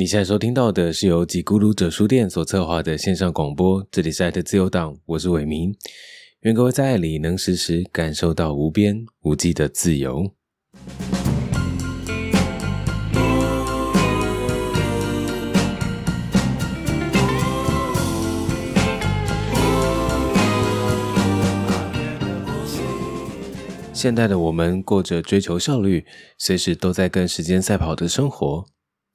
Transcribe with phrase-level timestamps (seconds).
[0.00, 5.76] 你现在收听到的是由吉咕噜者书店所策划的线上广播，这里是爱的自由党，我是伟明，
[6.40, 10.30] 愿各位在爱里能时时感受到无边无际的自由。
[23.92, 26.06] 现代的我们过着追求效率、
[26.38, 28.64] 随时都在跟时间赛跑的生活，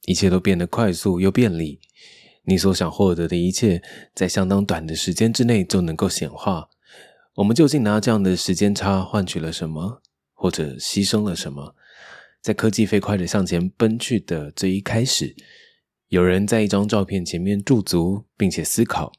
[0.06, 1.78] 一切都变得快速又便利。
[2.44, 3.82] 你所想获得的一切，
[4.14, 6.70] 在相当短的时间之内就能够显化。
[7.34, 10.00] 我们究竟拿这样的时间差换取了什么，
[10.32, 11.74] 或者牺牲了什么？
[12.40, 15.36] 在科技飞快的向前奔去的这一开始，
[16.08, 19.12] 有人在一张照片前面驻足，并且思考：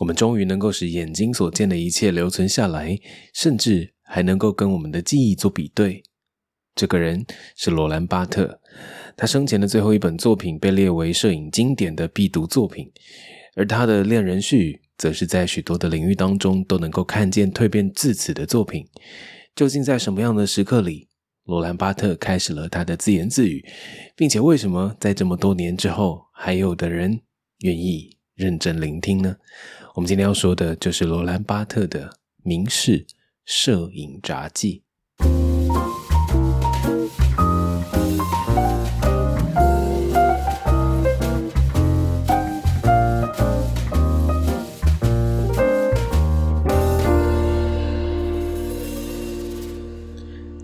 [0.00, 2.98] 我们终于能够使眼睛所见的一切留存下来，
[3.32, 3.94] 甚至。
[4.04, 6.02] 还能够跟我们的记忆做比对。
[6.74, 7.24] 这个人
[7.56, 8.60] 是罗兰·巴特，
[9.16, 12.90] 他生前的最后一本作品被列为摄影经典的必读作品，
[13.54, 18.86] 而他的《恋人絮》则是在许多的领域当中都能够看见蜕变自此的作品。
[19.54, 21.08] 究竟在什么样的时刻里，
[21.44, 23.64] 罗兰·巴特开始了他的自言自语，
[24.16, 27.20] 并且为什么在这么多年之后，还有的人
[27.60, 29.36] 愿意认真聆听呢？
[29.94, 32.08] 我们今天要说的就是罗兰·巴特的
[32.42, 32.98] 《明示》。
[33.44, 34.84] 摄影札记，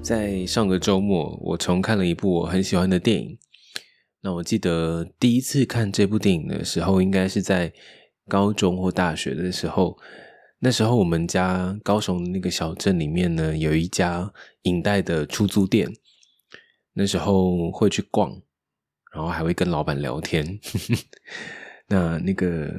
[0.09, 3.39] 在上个周末，我重看了一部我很喜欢的电影。
[4.23, 7.71] 那我记得第一次看这部电影的时候，应该是在
[8.27, 9.99] 高中或大学的时候。
[10.61, 15.93] 那时候我们家高雄那个小镇里面呢，有一家影带的出租店。
[16.95, 18.31] 那时候会去逛，
[19.13, 20.59] 然后还会跟老板聊天。
[21.87, 22.75] 那那个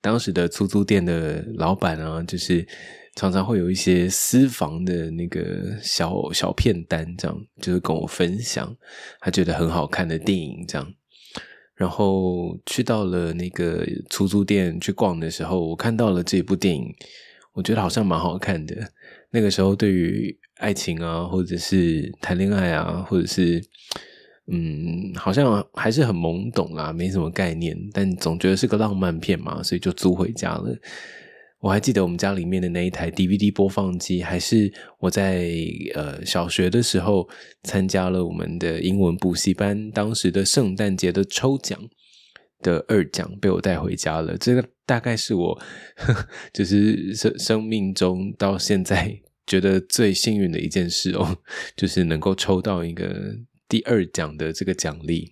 [0.00, 2.66] 当时的出租店的老板啊，就是
[3.14, 8.74] 常常会有一些私房的那个小小片单，这样就是跟我分享
[9.20, 10.94] 他觉得很好看的电影，这样。
[11.74, 16.94] 然后去到了那个出租店去逛的时候，我看到了这部电影，
[17.54, 18.76] 我觉得好像蛮好看的。
[19.30, 23.60] 那个时候对于爱情啊，或者是谈恋爱啊，或者是
[24.46, 30.76] 嗯，好像还是很懵懂啦，没什么概念，但总觉得是个浪漫片嘛，所以就租回家了。
[31.62, 35.48] 我还记得我们家里面的那一台 DVD 播放机，还是我在
[35.94, 37.28] 呃小学的时候
[37.62, 41.78] 参加了我们的英文补习班，当时的圣诞节的抽奖
[42.62, 44.36] 的二奖被我带回家了。
[44.36, 45.62] 这个大概是我
[46.52, 51.38] 就是生生命中到现在觉得最幸运的一件事哦，
[51.76, 53.36] 就是能够抽到一个
[53.68, 55.30] 第二奖的这个奖励。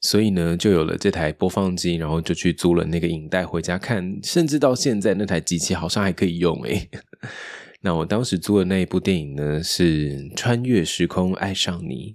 [0.00, 6.88] 所以呢，就有了这台播放机，然后就去租了那个影带回家看，甚至到现在那台机器好像还可以用诶。
[7.82, 12.14] 那我当时租的那一部电影呢，是《穿越时空爱上你》，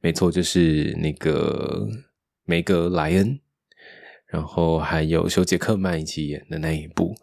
[0.00, 1.88] 没错，就是那个
[2.44, 3.40] 梅格莱恩，
[4.26, 7.14] 然后还有休杰克曼一起演的那一部。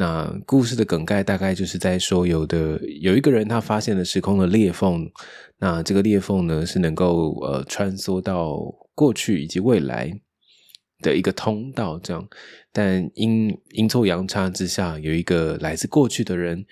[0.00, 5.10] 那故事的梗概大概就是在说，有的有一个人他发现了时空的裂缝，
[5.58, 8.56] 那这个裂缝呢是能够呃穿梭到
[8.94, 10.08] 过去以及未来
[11.00, 12.24] 的一个通道，这样。
[12.72, 16.64] 但阴阴错阳差之下，有一个来自过去的人，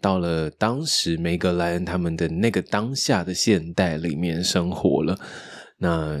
[0.00, 5.16] 到了当时梅格莱恩他们的那个当下的现代里面生活了，
[5.78, 6.18] 那。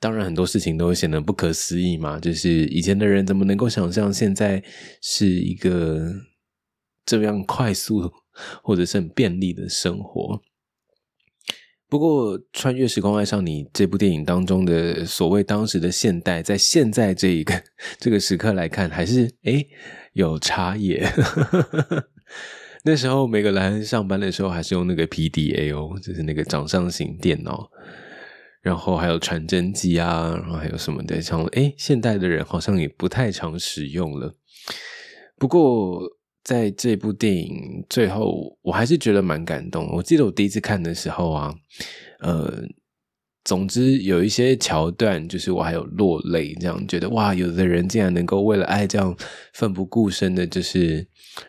[0.00, 2.20] 当然，很多事情都会显得不可思议嘛。
[2.20, 4.62] 就是以前的人怎么能够想象现在
[5.02, 6.12] 是一个
[7.04, 8.12] 这样快速
[8.62, 10.40] 或者是很便利的生活？
[11.88, 17.62] 不过，《穿越时空爱上你》这部电影当中的所谓当时的现代，在现在这一个
[17.98, 19.66] 这个时刻来看，还是诶
[20.12, 21.00] 有差异。
[22.84, 27.70] 那时候，每个人上班的时候还是用那个 PDA 哦，就是那个掌上型电脑。
[28.60, 34.34] 然后还有传真机啊，然后还有什么的，像哎，现代的人好像也不太常使用了。
[35.38, 36.02] 不过
[36.42, 39.88] 在这部电影最后，我还是觉得蛮感动。
[39.92, 41.54] 我记得我第一次看的时候啊，
[42.20, 42.64] 呃，
[43.44, 49.14] 总之有一些桥段，就是我还有落泪，这样觉得哇，有的人竟然能够为了爱这样
[49.52, 51.06] 奋不顾身的，就是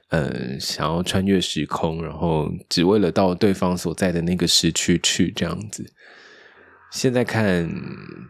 [0.10, 5.92] 呃，想要穿越时空，然后只为了到对方所在的那个时区去，这样子。
[6.92, 7.70] 现在看，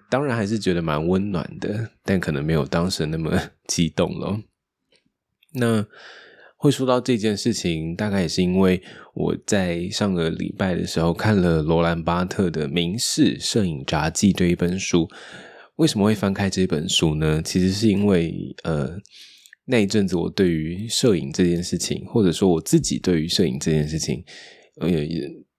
[0.10, 4.40] 当然还是觉得蛮温暖的，但可能没有当时那么激动了。
[5.54, 5.86] 那
[6.58, 8.82] 会说到这件事情，大概也是因为
[9.14, 15.08] 我在上个礼拜的时候看了罗兰巴特的《明示摄影札记》这一本书。
[15.78, 17.42] 为什么会翻开这本书呢？
[17.42, 18.98] 其实是因为呃，
[19.64, 24.22] 那一阵子我对于摄影这件事情，或者说我自己对于摄影这件事情，
[24.82, 24.90] 呃，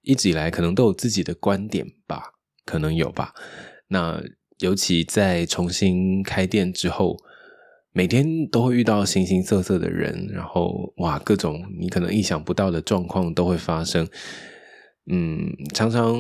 [0.03, 2.21] 一直以来可能都有自己的观点吧，
[2.71, 3.35] 可能有吧。
[3.89, 4.23] 那
[4.61, 7.17] 尤其在重新开店之后。
[7.93, 14.09] 每天都会遇到形形色色的人，然后哇，各种你可能意想不到的状况都会发生。
[15.11, 16.15] 嗯，常常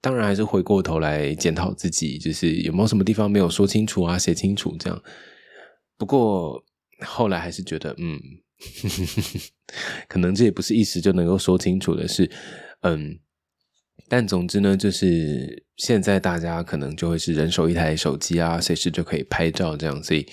[0.00, 5.02] 当然还是回过头来检讨自己，就是有没有什么地方没有说清楚啊、写清楚这样。
[5.98, 6.64] 不过
[7.00, 8.20] 后来还是觉得，嗯，
[10.08, 12.30] 可能这也不是一时就能够说清楚的事。
[12.82, 13.18] 嗯，
[14.08, 20.26] 但总之呢，就是现在大家可能就会是人手一台手机啊，随时就可以拍照这样，所以。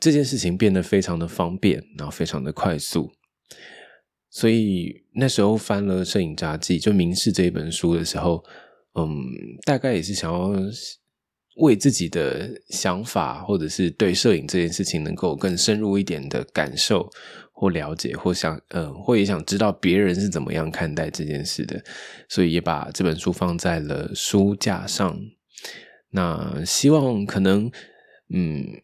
[0.00, 3.10] 这件事情变得非常的方便，然后非常的快速，
[4.30, 8.44] 所以那时候翻了《摄影札记》就《明示》这一本书的时候，
[8.94, 9.08] 嗯，
[9.66, 10.52] 大概也是想要
[11.56, 17.10] 为自己的想法，或者是对摄影这件事情能够更深入一点的感受
[17.58, 21.82] 或了解，或想，嗯，或也想知道别人是怎么样看待这件事的，
[22.28, 25.18] 所以也把这本书放在了书架上。
[26.10, 27.70] 那希望可能，
[28.32, 28.82] 嗯。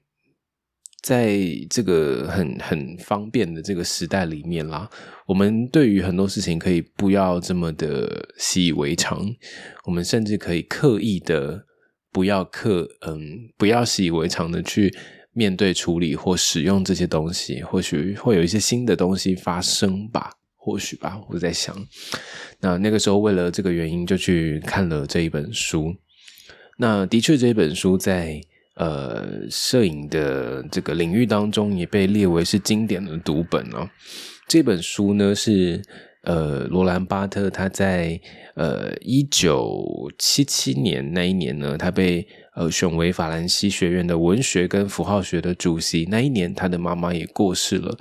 [1.05, 1.39] 在
[1.69, 4.89] 这个很很方便的这个时代里面啦，
[5.27, 9.21] 我们对于很多事情可以不要这么的习以为常，
[9.85, 11.67] 我们甚至可以刻意的
[12.11, 13.21] 不要刻，嗯，
[13.59, 14.97] 不要习以为常的去
[15.35, 21.77] 面对处理或使用这些东西，或许会有一些新的东西发生吧，或许吧，我在想，
[22.61, 25.95] 那那个时候为了这个原因就去看了这一本书，
[26.79, 28.41] 那的确这一本书在。
[28.77, 33.89] 呃，摄影的这个领域当中也被列为是经典的读本哦。
[34.49, 35.81] 这本书呢是
[36.25, 38.21] 呃罗兰巴特他在
[38.55, 39.85] 呃一九
[40.19, 46.07] 七七年那一年呢，他被呃选为法兰西学院的文学跟符号学的主席。
[46.11, 47.97] 那一年他的妈妈也过世了。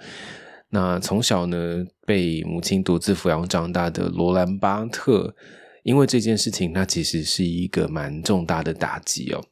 [0.70, 5.36] 那从小呢被母亲独自抚养长大的罗兰巴特，
[5.84, 9.46] 因为这件事情，他其实是一个蛮重大的打击哦。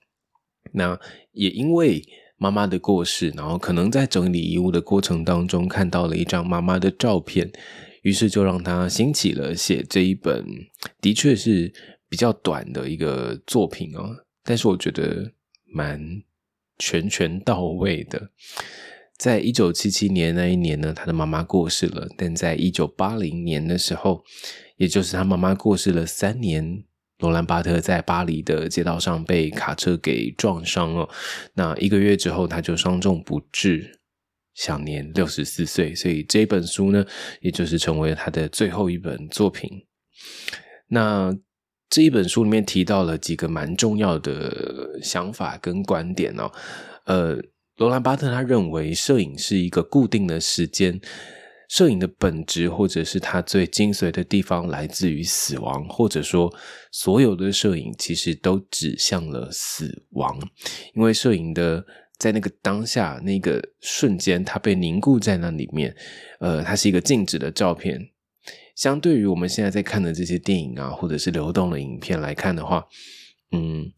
[0.73, 0.99] 那
[1.33, 2.01] 也因为
[2.37, 7.51] 妈妈的过世，然后可能在整理遗物的过程当中看到了一张妈妈的照片，
[8.01, 10.45] 于是就让他兴起了写这一本，
[10.99, 11.71] 的确是
[12.09, 15.31] 比较短的一个作品哦，但是我觉得
[15.73, 16.21] 蛮
[16.77, 18.29] 全全到位的。
[19.17, 24.23] 在一九七七年那一年呢，他的妈妈过世了，但在一九八零年的时候，
[24.77, 26.83] 也就是他妈妈过世了三年。
[27.19, 31.07] 罗兰巴特在巴黎的街道上被卡车给撞伤了，
[31.53, 34.00] 那一个月之后他就伤重不治，
[34.53, 35.93] 享年六十四岁。
[35.95, 37.05] 所以这本书呢，
[37.41, 39.69] 也就是成为了他的最后一本作品。
[40.87, 41.35] 那
[41.89, 46.51] 这一本书里面提到了几个蛮重要的想法跟观点哦。
[47.05, 47.37] 呃，
[47.77, 50.99] 罗兰巴特他认为摄影是一个固定的时间。
[51.69, 56.53] 摄影的本质，或者是它最精髓的地方，来自于死亡，或者说，
[56.91, 60.37] 所有的摄影其实都指向了死亡，
[60.93, 61.85] 因为摄影的
[62.21, 65.95] 在那个当下那个瞬间，它被凝固在那里面，
[66.39, 67.99] 呃，它是一个静止的照片。
[68.75, 72.85] 相对于我们现在在看的这些电影啊，或者是流动的影片来看的话，
[73.51, 73.91] 嗯，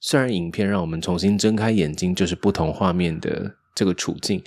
[0.00, 4.42] 虽然影片让我们重新睁开眼睛，就是不同画面的这个处境。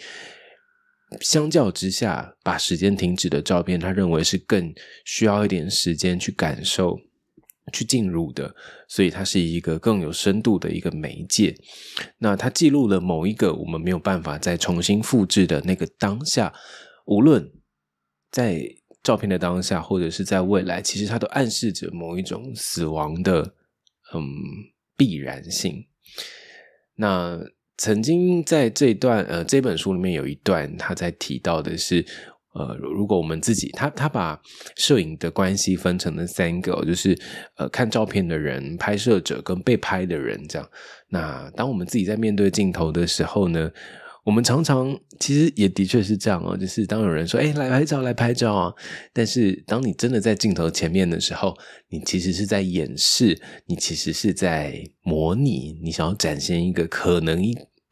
[1.21, 4.73] 相较之下，把时间停止的照片，他认为是更
[5.05, 6.97] 需要一点时间去感受、
[7.71, 8.55] 去进入的，
[8.87, 11.55] 所以它是一个更有深度的一个媒介。
[12.17, 16.53] 那它记录了某一个我们没有办法再重新复制的那个当下，
[17.05, 17.51] 无论
[18.31, 18.61] 在
[19.03, 23.41] 照片的当下，或者是在未来，其实它都暗示着某一种死亡的
[24.13, 24.23] 嗯
[24.95, 25.85] 必然性。
[26.95, 27.39] 那。
[27.79, 32.03] 曾经在这段呃这本书里面有一段，他在提到的是，
[32.53, 34.39] 呃，如果我们自己，他他把
[34.75, 37.17] 摄影的关系分成了三个，就是
[37.57, 40.69] 呃看照片的人、拍摄者跟被拍的人这样。
[41.09, 43.71] 那当我们自己在面对镜头的时候呢？
[44.25, 48.73] 我们常常其实也的确是这样哦，就是当有人说“哎，来拍照，来拍照啊”，
[49.13, 51.55] 但是当你真的在镜头前面的时候，
[51.87, 57.41] 你其实是在掩饰，你其实是在模拟，你想要展现一个可能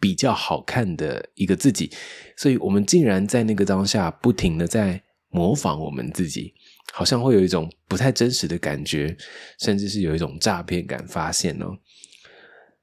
[0.06, 1.90] 比较好看的一个自己，
[2.38, 6.54] 所以我们竟然在那个当下不停的在模仿我们自己，
[6.94, 9.18] 好像会有一种不太真实的感觉，
[9.58, 11.80] 甚至是有一种诈骗感发现哦。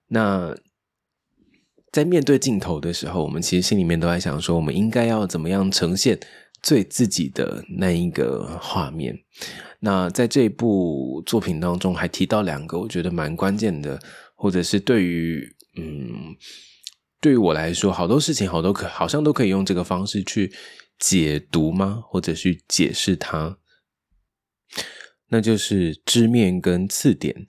[0.09, 0.52] 那。
[1.93, 6.19] 在面对镜头的时候，我们其实心里面都在想说，我们应该要怎么样呈现
[6.62, 9.14] 最自己的那一个画面。
[9.81, 14.00] 那在这部作品当中，还提到两个我觉得蛮关键的，
[14.35, 16.35] 或者是对于嗯，
[17.23, 20.52] 对于我来说，好多事情好多可好像都可以用这个方式去
[20.99, 22.02] 解读吗？
[22.09, 23.59] 或者去解释它？
[25.29, 27.47] 那就是知面跟次点。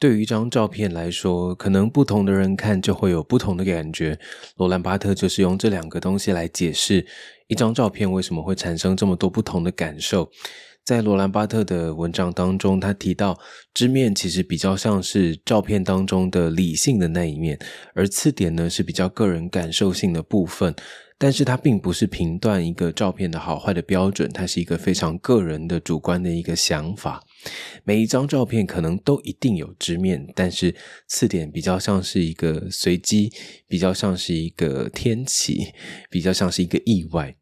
[0.00, 4.18] 对于一张照片来说，可能不同的人看就会有不同的感觉。
[4.56, 7.06] 罗兰巴特就是用这两个东西来解释
[7.46, 10.28] 一张照片为什么会产生这么多不同的感受。
[10.84, 13.38] 在罗兰巴特的文章当中，他提到
[13.72, 17.58] 知面其实比较像是照片当中的理性的那一面，
[17.94, 20.74] 而次点呢是比较个人感受性的部分。
[21.18, 27.22] 但是它并不是评断一个照片的好坏的标准，它是一个非常个人的主观的一个想法。
[27.84, 30.74] 每一张照片可能都一定有直面，但是
[31.06, 33.30] 次点比较像是一个随机，
[33.68, 35.68] 比较像是一个天启，
[36.10, 37.36] 比较像是一个意外。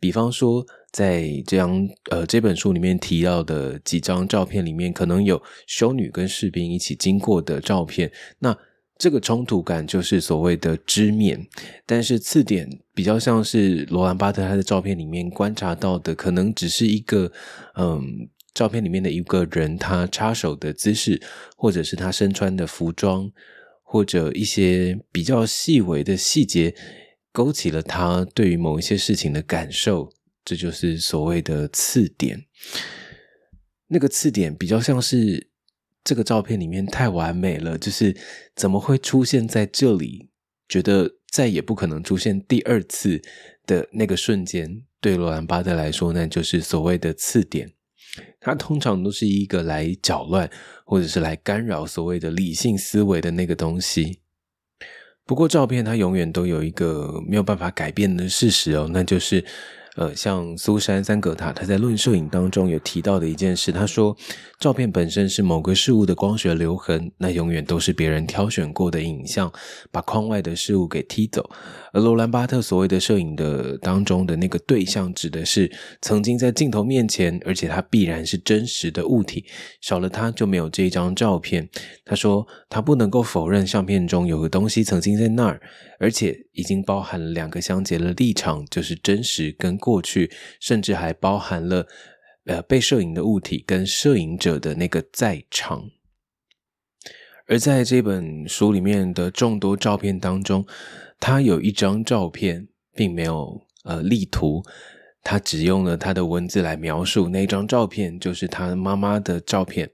[0.00, 8.56] 比方说，在这样呃这本书里面提到的几张照片里面，可能有修女跟士兵一起经过的照片，那
[8.96, 11.46] 这个冲突感就是所谓的知面。
[11.86, 17.30] 但是次点比较像是罗兰巴特他的照片里面观察到的，可能只是一个
[17.76, 18.28] 嗯。
[18.54, 21.20] 照片里面的一个人，他插手的姿势，
[21.54, 23.30] 或者是他身穿的服装，
[23.84, 26.74] 或者一些比较细微的细节，
[27.30, 30.10] 勾起了他对于某一些事情的感受，
[30.48, 32.46] 这就是所谓的刺点。
[33.88, 35.50] 那个刺点比较像是
[36.02, 38.16] 这个照片里面太完美了，就是
[38.56, 40.30] 怎么会出现在这里？
[40.66, 43.20] 觉得再也不可能出现第二次
[43.66, 47.70] 的那个瞬间，对罗兰巴特来说，那就是所谓的刺点。
[48.40, 50.50] 它通常都是一个来搅乱，
[50.86, 54.22] 或者是来干扰所谓的理性思维的那个东西。
[55.26, 59.44] 不过，照片它永远都有一个没有办法改变的事实哦，那就是。
[59.98, 64.16] 呃，像苏珊·三格塔，他在《论摄影》当中有提到的一件事，他说，
[64.60, 69.52] 照片本身是某个事物的光学留痕，那永远都是别人挑选过的影像，
[69.90, 71.50] 把框外的事物给踢走。
[71.92, 79.44] 而罗兰巴特所谓的摄影的当中的那个对象，指的是曾经在镜头面前，而且它必然是真实的物体，
[79.80, 81.68] 少了它就没有这一张照片。
[82.04, 85.60] 他说，他不能够否认相片中有个东西曾经在那儿。
[86.00, 90.30] 而且已经包含了两个相结的立场，就是真实跟过去，
[90.60, 91.84] 甚至还包含了
[92.46, 95.90] 呃被摄影的物体跟摄影者的那个在场。
[97.48, 100.64] 而在这本书里面的众多照片当中，
[101.18, 104.62] 他有一张照片并没有呃立图。
[105.24, 109.90] 他只用了他的文字来描述那张照片，就是他妈妈的照片。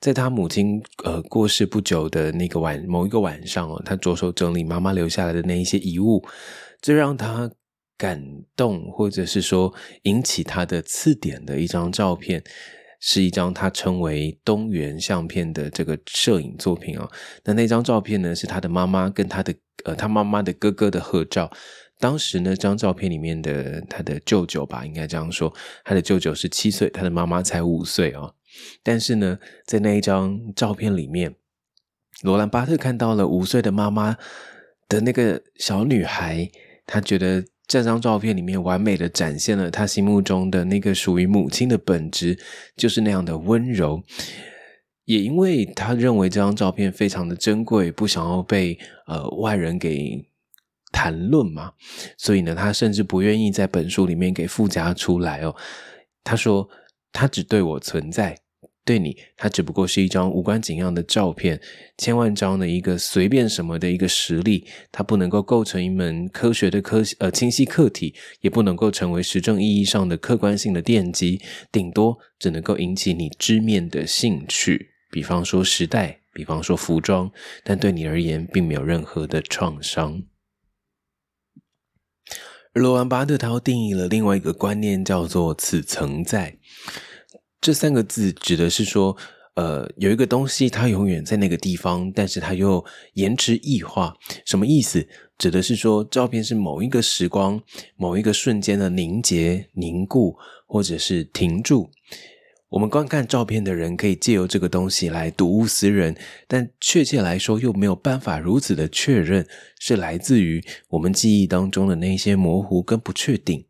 [0.00, 6.22] 在他母亲呃过世不久的那个晚某一个晚上哦，他着手整理妈妈留下来的那一些遗物。
[6.82, 7.50] 最让他
[7.96, 8.22] 感
[8.54, 9.72] 动，或者是说
[10.02, 12.44] 引起他的刺点的一张照片，
[13.00, 17.10] 是一张他称为东原相片的这个摄影作品哦。
[17.44, 21.50] 那那张照片呢，是他的妈妈跟他的呃他妈妈的哥哥的合照。
[21.98, 25.50] 当时呢，张照片里面的他的舅舅吧，应该这样说，
[25.82, 28.34] 他的舅舅是七岁，他的妈妈才五岁哦。
[28.82, 31.34] 但是呢，在那一张照片里面，
[32.22, 34.16] 罗兰巴特看到了五岁的妈妈
[34.88, 36.50] 的那个小女孩，
[36.86, 42.38] 他觉得这张照片里面完美的展现了他心目中的那个属于母亲的本质，
[42.76, 44.02] 就是那样的温柔。
[45.04, 50.26] 也因为他认为这张照片非常的珍贵，不想要被呃外人给。
[50.92, 51.72] 谈论嘛，
[52.16, 55.54] 所以呢，他甚至不愿意在本书里面给附加出来哦。
[56.24, 56.66] 他说，
[57.12, 58.38] 他只对我存在，
[58.86, 61.60] 对你，它只不过是一张无关紧要的照片，
[61.98, 71.40] 千万张的一个随便什么的一个实例，它不能够构成一门科学的科呃清晰课题，也不能够成为实证意义上的客观性的奠基，
[71.72, 77.32] 顶多只能够引起你知面的兴趣，比方说时代，比方说服装，
[77.64, 80.22] 但对你而言，并没有任何的创伤。
[82.72, 86.58] 罗兰巴特他又定义了另外一个观念，叫做“此曾在”。
[87.66, 89.16] 这三个字指的是说，
[89.54, 94.14] 呃，有一个东西它永远在那个地方，但是它又延迟异化。
[94.44, 95.04] 什么意思？
[95.36, 97.60] 指的是说，照片是某一个时光、
[97.96, 100.36] 某一个瞬间的凝结、凝固，
[100.68, 101.90] 或者是停住。
[102.68, 109.44] 我们观看照片的人可以借由这个东西来睹物思人，但确切来说又没有办法如此的确认
[109.80, 113.64] 是来自于我们记忆当中的那些模糊跟不确定。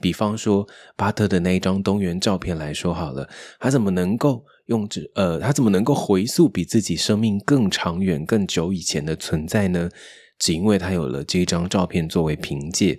[0.00, 0.66] 比方说
[0.96, 3.28] 巴特的那一张东原照片来说好了，
[3.58, 9.88] 他怎么能够用这呃，他怎么能够回溯比自己生命更长远、更久以前的存在呢？
[10.38, 12.98] 只因为他有了这张照片作为凭借，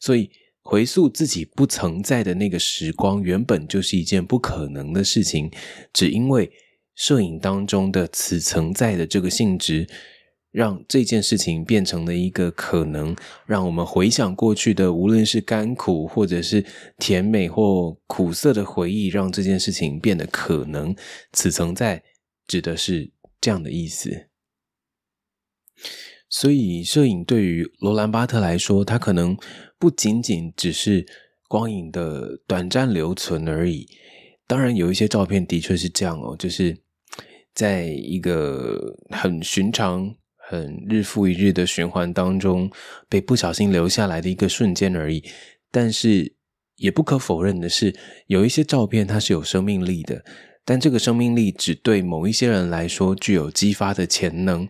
[0.00, 0.28] 所以
[0.62, 5.50] 回溯自己不曾在的那个时光，原本就是一件不可能的事情，
[5.92, 6.50] 只因为
[6.96, 9.86] 摄影当中的此曾在的这个性质。
[10.52, 13.16] 让这件事情变成了一个可能，
[13.46, 16.62] 让我们回想过去的，无论是甘苦，或者是
[16.98, 20.94] 甜美或苦涩的回忆，让这件事情变得可能。
[21.32, 22.04] 此曾在
[22.46, 24.28] 指的是这样的意思。
[26.28, 29.36] 所以，摄影对于罗兰巴特来说，它可能
[29.78, 31.06] 不仅仅只是
[31.48, 33.88] 光影的短暂留存而已。
[34.46, 36.76] 当然，有一些照片的确是这样哦，就是
[37.54, 40.14] 在一个很寻常。
[40.52, 42.70] 很日复一日的循环当中，
[43.08, 45.24] 被不小心留下来的一个瞬间而已。
[45.70, 46.34] 但是
[46.76, 50.22] 也不可否认的是，有一些照片它是有生命力的，
[50.62, 54.68] 但这个生命力只对某一些人来说具有激发的潜能，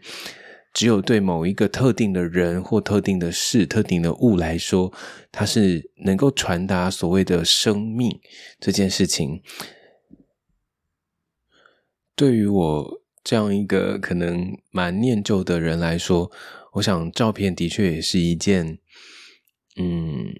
[0.72, 4.92] 只有对某一个特定的人或特定的事、特定的物来说，
[5.32, 8.20] 它是能够传达所谓的生命
[8.60, 9.42] 这件事情。
[12.14, 13.01] 对于我。
[13.24, 16.28] 这样一个可能蛮念旧的人来说，
[16.72, 18.78] 我想照片的确也是一件，
[19.76, 20.34] 嗯，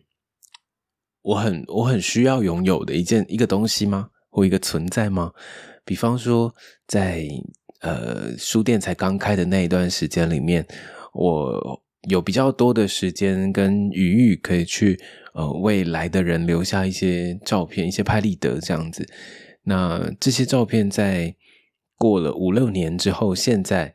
[1.23, 4.11] 我很我很需要拥有的一件一个东西吗？
[4.31, 5.31] 或一个存在吗？
[5.85, 6.53] 比方说，
[6.89, 7.29] 在
[7.83, 10.67] 呃书店才刚开的那一段时间里面，
[11.13, 14.99] 我有比较多的时间跟余裕，可以去
[15.35, 19.09] 呃为来的人留下一些照片，一些拍立得这样子。
[19.63, 21.37] 那这些照片在。
[22.03, 23.95] 过了五六年之后，现在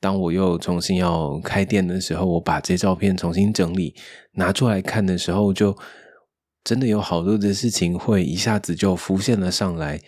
[0.00, 3.96] 当我又重新要开店的时候，我把这照片重新整理
[4.34, 5.76] 拿出来看的时候，就
[6.62, 10.00] 真的有好多的事情会一下子就浮现了上来。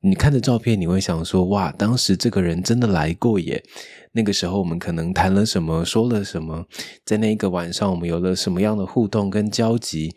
[0.00, 3.62] 你看着照片，你会想说：“哇，当时这个人真的来过耶！
[4.10, 6.66] 那个时候我们可能谈了什么，说了什么，
[7.04, 10.12] 在那一个晚上我们有了什么样的互动跟交集？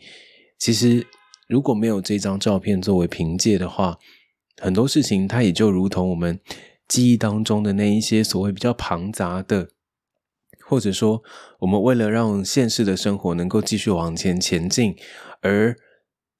[0.58, 1.06] 其实
[1.48, 3.96] 如果没有这张照片作为凭借的话，
[4.62, 6.38] 很多事情，它也就如同我们
[6.86, 9.70] 记忆当中的那一些所谓比较庞杂的，
[10.64, 11.20] 或者说，
[11.58, 14.94] 我们为了让现实的生活能够继续往前前进，
[15.40, 15.76] 而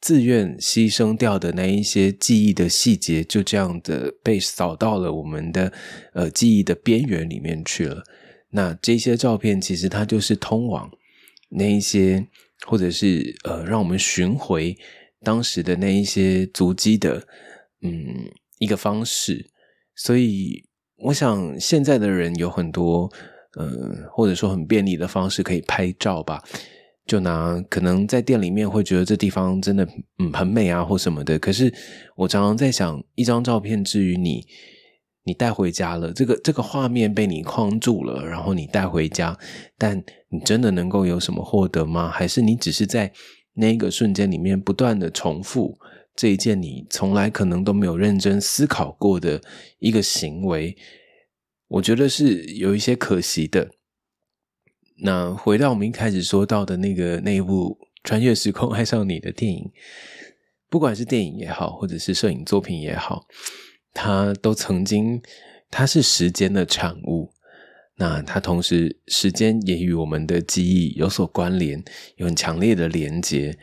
[0.00, 5.72] 自愿牺牲掉的那一些记忆的细节，就这样的被扫到了我们的
[6.12, 8.04] 呃记忆的边缘里面去了。
[8.50, 10.88] 那这些照片其实它就是通往
[11.50, 12.28] 那一些，
[12.66, 14.76] 或者是呃让我们寻回
[15.24, 17.26] 当时的那一些足迹的。
[17.82, 19.50] 嗯，一个方式，
[19.94, 20.64] 所以
[20.96, 23.10] 我想现在的人有很多，
[23.56, 26.42] 呃，或者说很便利的方式可以拍照吧。
[27.04, 29.84] 就拿可能在店里面会觉得这地方真的
[30.20, 31.74] 嗯很美啊或什么的，可是
[32.16, 34.46] 我常常在想，一张照片至于你，
[35.24, 39.36] 你带回家了，这个这个画面被你框住了，然后你带回家，
[39.76, 42.08] 但你真的能够有什么获得吗？
[42.08, 43.12] 还是你只是在
[43.54, 45.76] 那个瞬间里面不断的重复？
[46.14, 49.40] 这一件你从来可能都没有认真思考过的
[49.78, 50.76] 一个行为，
[51.68, 53.70] 我觉得是有一些可惜的。
[55.04, 59.70] 那回到我们一开始说到的那个那一部《穿越时空爱上你》的电影，
[60.68, 63.26] 不管是电影也好，或者是摄影作品也好，
[63.92, 65.20] 它都曾经，
[65.70, 67.32] 它是时间的产物。
[67.96, 71.82] 那它同时时间也与我们的记忆有所关联，
[72.16, 73.58] 有很强烈的连接。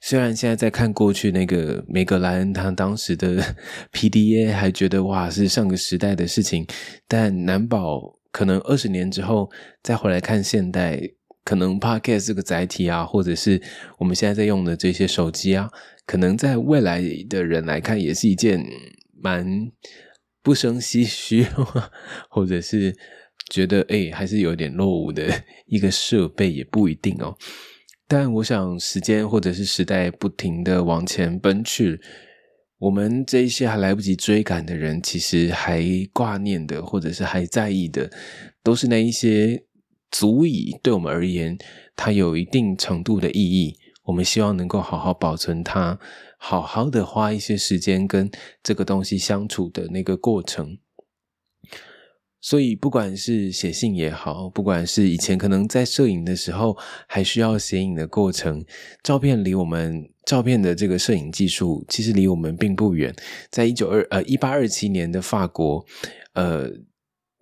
[0.00, 3.42] 虽然现在在看过去那个梅格莱恩他当时的
[3.92, 6.66] PDA，还觉得哇是上个时代的事情，
[7.08, 9.50] 但难保可能二十年之后
[9.82, 11.00] 再回来看现代，
[11.44, 13.60] 可能 Podcast 这个载体啊，或者是
[13.98, 15.68] 我们现在在用的这些手机啊，
[16.06, 18.64] 可能在未来的人来看也是一件
[19.18, 19.70] 蛮
[20.42, 21.46] 不生唏嘘，
[22.30, 22.94] 或者是
[23.50, 25.24] 觉得哎还是有点落伍的
[25.66, 27.34] 一个设备，也不一定哦。
[28.08, 32.00] 但我想，时间或者是时代不停的往前奔去，
[32.78, 38.10] 我们这一些还来不及追赶的人，其实还挂念的，或者是还在意的，
[38.62, 39.64] 都是那一些
[40.10, 41.58] 足以对我们而言，
[41.96, 43.74] 它有一定程度的意义。
[44.04, 45.98] 我们希望能够好好保存它，
[46.38, 48.30] 好好的花一些时间跟
[48.62, 50.78] 这个东西相处的那个过程。
[52.48, 56.76] 所以，不管是写信也好，不管是以前可能在摄影的时候
[57.08, 58.64] 还需要写影的过程，
[59.02, 63.12] 照片离我们照片的这个摄影技术其实离我们并不远。
[63.50, 65.84] 在一九二呃一八二七年的法国，
[66.34, 66.70] 呃，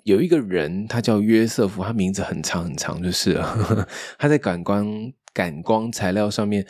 [0.05, 3.35] 有一个人他叫约瑟夫，他名字很长很长，就是
[4.19, 6.67] 他在感光感光材料上面。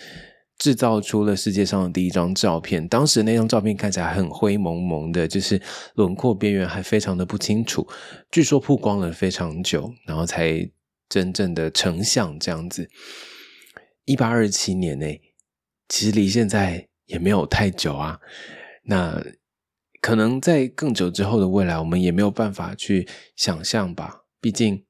[0.59, 5.61] 制造出了世界上的第一张照片，当时那张照片看起来很灰蒙蒙的，就是
[5.95, 7.87] 轮廓边缘还非常的不清楚。
[8.31, 10.71] 据说曝光了非常久，然后才
[11.09, 12.89] 真正的成像这样子。
[14.05, 15.07] 一八二七年呢，
[15.89, 18.21] 其实离现在也没有太久啊。
[18.85, 19.23] 那
[20.01, 24.25] 可能在更久之后的未来，我们也没有办法去想象吧。
[24.41, 24.85] 毕竟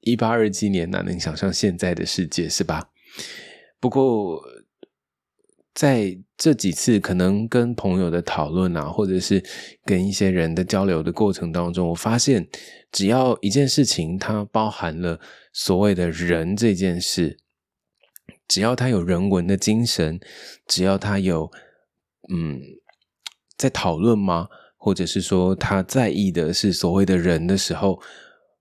[0.00, 2.90] 一八二七年哪能想象现在的世界是吧？
[3.80, 4.42] 不过
[5.78, 9.40] 在这几次可能跟朋友的讨论啊，或者是
[9.84, 12.48] 跟一些人的交流的过程当中，我发现
[12.90, 15.20] 只要一件事情它包含了
[15.52, 17.38] 所谓的人这件事。
[18.48, 20.18] 只要他有人文的精神，
[20.66, 21.48] 只要他有
[22.28, 22.60] 嗯
[23.56, 24.48] 在讨论吗？
[24.76, 28.02] 或者是说他在意的是所谓的人的时候，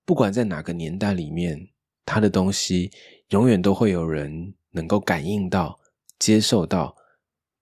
[0.06, 1.70] 不管在哪个年代里面，
[2.06, 2.92] 他的东西
[3.30, 5.80] 永远都会有人能够感应到、
[6.20, 6.96] 接受到，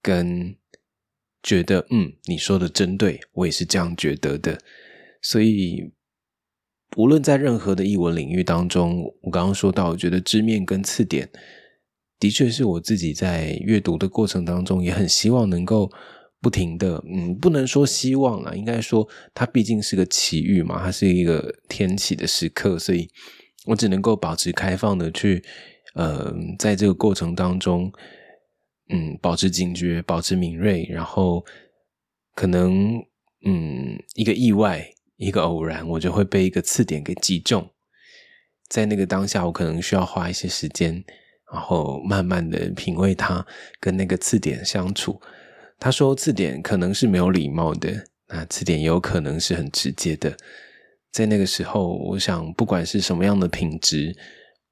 [0.06, 0.56] 跟
[1.42, 4.60] 觉得嗯你说的真对，我也是这样觉得的。
[5.20, 5.92] 所以
[6.96, 11.28] 无论在任何的译文领域当中，我刚刚说到，我觉得知面跟次点。
[12.20, 15.92] 的确是我自己在阅读的过程当中，也很希望能够
[16.40, 23.10] 不停的，嗯，不能说希望了，应该说它毕竟是个奇遇嘛，它是一个天启的时刻，所以
[23.66, 25.44] 我只能够保持开放的去，
[25.96, 27.92] 呃，在这个过程当中，
[28.90, 31.46] 嗯，保持警觉，保持敏锐，然后
[32.34, 33.04] 可能，
[33.46, 37.70] 嗯，一个意外，一个偶然，我就会被一个刺点给击中，
[38.70, 41.04] 在那个当下，我可能需要花一些时间。
[41.54, 43.46] 然后慢慢的品味它
[43.80, 45.22] 跟那个字典相处。
[45.80, 50.36] 他说字典可能是没有礼貌的，那字典也有可能是很直接的。
[51.12, 54.14] 在那个时候，我想不管是什么样的品质，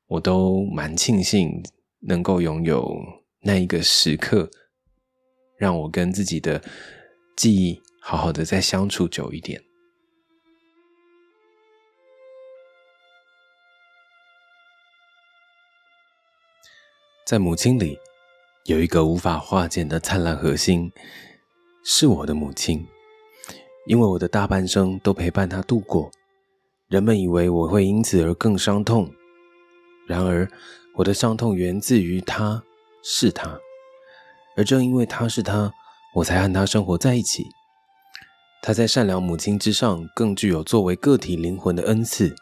[0.07, 1.63] 我都蛮庆幸
[2.01, 2.91] 能够拥有
[3.45, 4.49] 那一个时刻，
[5.57, 6.63] 让我跟自己的
[7.35, 9.61] 记忆好好的再相处久一点。
[17.25, 17.99] 在母亲里，
[18.65, 20.91] 有一个无法化解的灿烂核心，
[21.83, 22.87] 是我的母亲。
[23.85, 26.09] 因为我的大半生都陪伴她度过，
[26.87, 29.13] 人们以为我会因此而更伤痛。
[30.07, 30.49] 然而，
[30.95, 32.63] 我的伤痛源自于她
[33.03, 33.59] 是他，
[34.55, 35.71] 而正因为她是她，
[36.15, 37.45] 我才和她生活在一起。
[38.61, 42.33] 她在善良母亲之上，更具有作为个体灵魂的恩赐。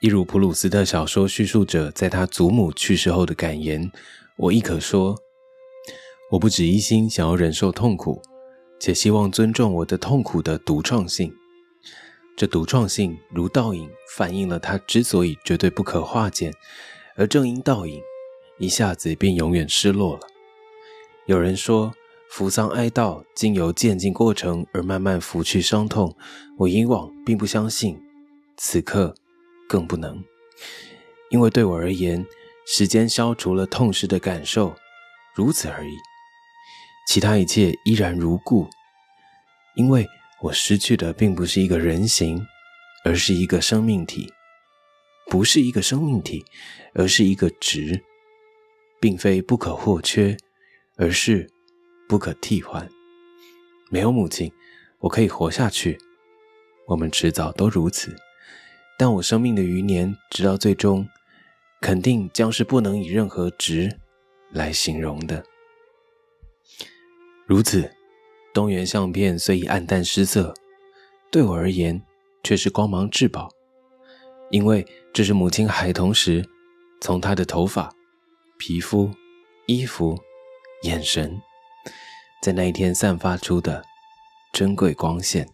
[0.00, 3.90] 一如普鲁斯特小说叙述者在他祖母去世后的感言，
[4.36, 5.16] 我亦可说：
[6.30, 8.22] 我不止一心想要忍受痛苦，
[8.78, 11.32] 且希望尊重我的痛苦的独创性。
[12.36, 16.52] 这独创性如倒影，反映了他之所以绝对不可化简，
[17.16, 18.00] 而正因倒影，
[18.58, 20.26] 一下子便永远失落了。
[21.26, 21.94] 有人说，
[22.30, 26.16] 扶桑哀悼经由渐进过程而慢慢拂去伤痛，
[26.58, 28.00] 我以往并不相信，
[28.56, 29.14] 此刻。
[29.68, 30.24] 更不能，
[31.28, 32.24] 因为对我而言，
[32.66, 34.74] 时间消除了痛失的感受，
[35.34, 35.92] 如此而已。
[37.06, 38.66] 其他一切依然如故，
[39.76, 40.06] 因为
[40.40, 42.42] 我失去的并不是一个人形，
[43.04, 44.26] 而是一个生命体；
[45.30, 46.42] 不是一个生命体，
[46.94, 48.02] 而是一个值，
[49.00, 50.36] 并非不可或缺，
[50.96, 51.48] 而是
[52.08, 52.88] 不可替换。
[53.90, 54.52] 没有母亲，
[55.00, 55.98] 我可以活下去。
[56.86, 58.16] 我们迟早都如此。
[58.98, 61.08] 但我生命的余年，直到最终，
[61.80, 63.98] 肯定将是不能以任何值
[64.50, 65.44] 来形容的。
[67.46, 67.90] 如此，
[68.52, 70.52] 东原相片虽已暗淡失色，
[71.30, 72.02] 对我而言
[72.42, 73.48] 却是光芒至宝，
[74.50, 76.44] 因为这是母亲孩童时
[77.00, 77.92] 从她的头发、
[78.58, 79.12] 皮肤、
[79.68, 80.18] 衣服、
[80.82, 81.40] 眼神，
[82.42, 83.84] 在那一天散发出的
[84.52, 85.48] 珍贵光线。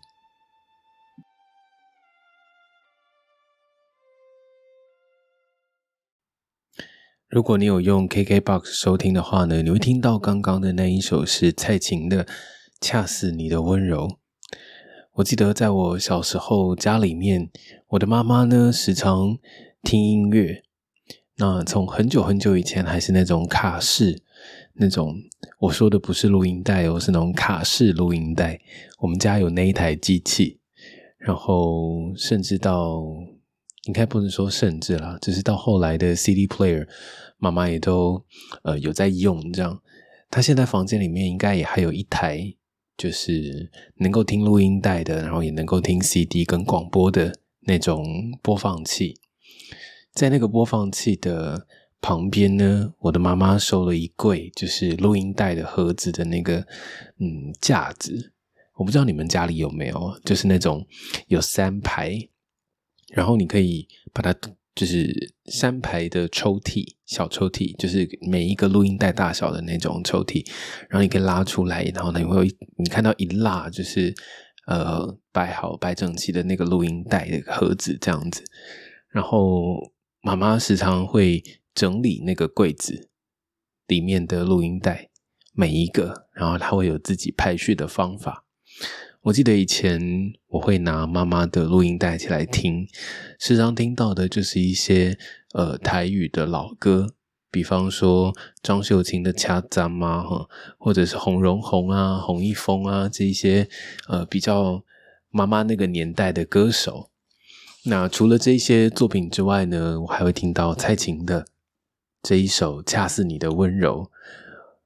[7.28, 12.24] 如果你有用 KKBOX 收听的话呢，你会听到刚刚的那一首是蔡琴的
[12.80, 14.08] 《恰似你的温柔》。
[15.12, 17.50] 我记得在我小时候，家里面
[17.88, 19.36] 我的妈妈呢时常
[19.82, 20.63] 听音乐。
[21.36, 24.22] 那从很久很久以前，还是那种卡式
[24.74, 25.14] 那种，
[25.58, 28.60] 我说的不是录音带哦，是那种卡式录音带。
[29.00, 30.60] 我们家有那一台机器，
[31.18, 33.02] 然后甚至到
[33.86, 36.86] 应该不能说甚至啦，只是到后来的 CD player。
[37.36, 38.24] 妈妈也都
[38.62, 39.82] 呃有在用这样，
[40.30, 42.54] 她现在房间里面应该也还有一台，
[42.96, 48.06] 就是能够听录音带的，然后也能够听 CD 跟广播的那种
[48.40, 49.18] 播放器。
[50.14, 51.66] 在那个播放器的
[52.00, 56.58] 旁边呢，我的妈妈收了一柜就是录音带的盒子的那个
[57.18, 58.32] 嗯架子，
[58.76, 60.86] 我不知道你们家里有没有，就是那种
[61.28, 62.16] 有三排，
[63.12, 64.32] 然后你可以把它
[64.74, 70.46] 就是三排的抽屉，小抽屉，就是每一个录音带大小的那种抽屉，
[70.88, 72.46] 然后你可以拉出来，然后，你会
[72.76, 74.14] 你看到一拉就是
[74.66, 78.42] 呃摆好摆整齐的那个录音带的盒子这样子，
[79.08, 79.78] 然后
[80.24, 83.10] 妈妈时常会整理那个柜子
[83.86, 85.10] 里面的录音带
[85.52, 88.46] 每一个，然后她会有自己排序的方法。
[89.24, 92.88] 我记得以前我会拿妈妈的录音带起来听，
[93.38, 95.18] 时常听到的就是一些
[95.52, 97.14] 呃台语的老歌，
[97.50, 103.68] 比方说张秀琴的《恰赞》啊，哈，或者是洪荣宏啊、洪一峰啊这一些
[104.08, 104.82] 呃比较
[105.28, 107.10] 妈妈那个年代的歌手。
[107.86, 111.46] 那除了这些作品之外呢，我还会听到蔡琴的
[112.22, 114.04] 这一首《恰似你的温柔》。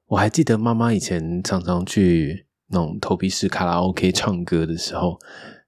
[0.07, 2.45] 我还记得妈妈以前常常去。
[2.71, 5.19] 那种头皮式卡拉 OK 唱歌的时候，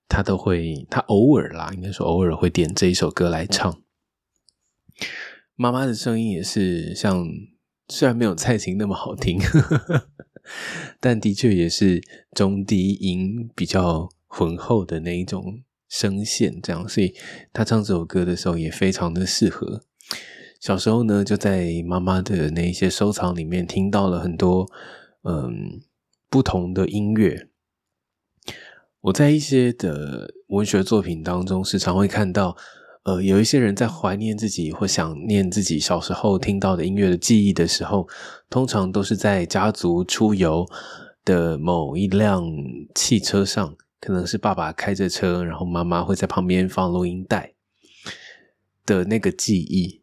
[0.06, 3.80] 她都会，她偶尔啦，应该说偶尔会点这一首歌来唱。
[5.54, 7.26] 妈妈的声音也是像，
[7.88, 10.08] 虽然没有蔡琴那么好听， 呵呵
[11.00, 17.12] 但的确也是中低音比较浑厚的那一种声线，这样，所以
[17.52, 19.82] 他唱这首歌的时候也非常的适合。
[20.58, 24.66] 小时候呢，就在妈妈的那一些收藏里面听到了很多，
[25.24, 25.82] 嗯。
[26.32, 27.48] 不同的音乐，
[29.00, 32.56] 我在一些的文学作品当中，时常会看到，
[33.02, 38.08] 呃，有一些人在怀念自己或想念自己小时候听到的音乐的记忆的时候，
[38.48, 40.64] 通常都是在家族出游
[41.24, 42.44] 的某一辆
[42.94, 47.54] 汽车上，可能是爸爸开着车，然后妈妈会在旁边放录音带
[48.86, 50.00] 的那个记忆。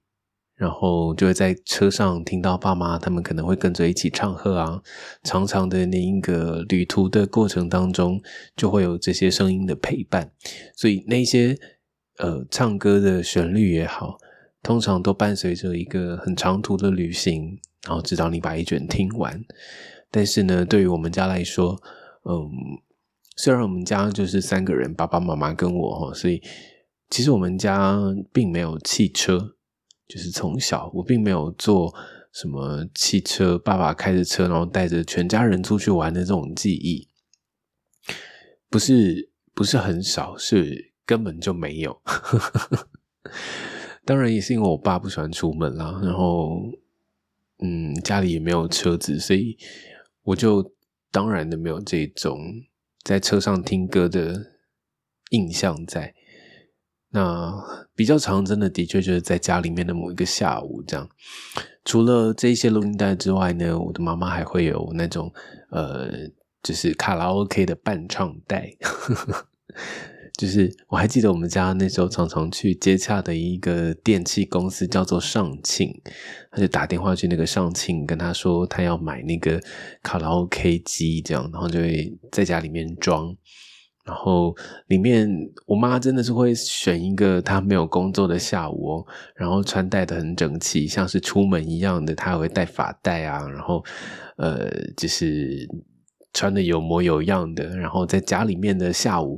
[0.56, 4.82] 然后就会在车上听到爸妈他们可能会跟着一起唱和啊，
[5.22, 8.20] 长长的那一个旅途的过程当中，
[8.56, 10.32] 就会有这些声音的陪伴，
[10.76, 11.56] 所以那些
[12.18, 14.18] 呃唱歌的旋律也好，
[14.64, 19.40] 通常都伴随着一个很长途的旅行，然后直到你把一卷听完。
[20.10, 21.80] 但是呢，对于我们家来说，
[22.24, 22.50] 嗯，
[23.38, 26.41] 虽然我们家就是三个人，爸爸妈妈跟我哈，所以
[27.10, 27.97] 其实我们家
[28.34, 29.54] 并没有汽车。
[30.08, 31.93] 就是从小，我并没有坐
[32.32, 37.10] 什么汽车，爸爸开着车，然后带着全家人出去玩的这种记忆，
[38.69, 42.02] 不是不是很少，是根本就没有。
[44.06, 46.58] 当然也是因为我爸不喜欢出门啦，然后
[47.60, 49.58] 嗯，家里也没有车子，所以
[50.23, 50.73] 我就
[51.12, 52.39] 当然的没有这种
[53.08, 54.52] 在车上听歌的
[55.30, 56.13] 印象在。
[57.12, 57.54] 那
[57.96, 61.10] 比较长，真的的确就是在家里面的某一个下午这样。
[61.86, 65.32] 除了这些录音带之外呢，我的妈妈还会有那种
[65.72, 66.10] 呃，
[66.62, 68.70] 就是卡拉 OK 的伴唱带。
[70.38, 75.91] 就是我还记得我们家那时候常常去接洽的一个电器公司叫做上庆，
[76.52, 79.60] 他就打电话去那个上庆，跟他说他要买那个
[80.04, 83.36] 卡拉 OK 机，这样，然后就会在家里面装。
[84.06, 84.56] 然后
[84.88, 85.30] 里面，
[85.65, 92.15] 我妈真的是会选一个她没有工作的下午哦，然后穿戴的很整齐，像是出门一样的。
[92.15, 93.84] 她还会戴发带啊，然后
[94.38, 95.67] 呃，就是
[96.34, 97.76] 穿的有模有样的。
[97.76, 99.38] 然后在家里面的下午，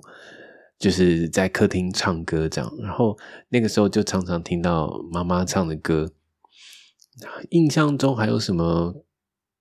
[0.79, 2.73] 就是在客厅唱歌这样。
[2.81, 3.15] 然后
[3.49, 6.11] 那个时候就常常听到妈妈唱的歌，
[7.51, 9.03] 印象中还有什么？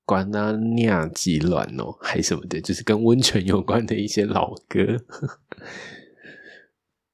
[0.09, 4.81] 关啊尼亚吉卵哦，还什么的，就是跟温泉有关的一些老歌。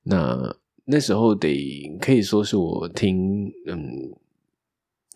[0.04, 4.14] 那那时候得可以说是我听，嗯，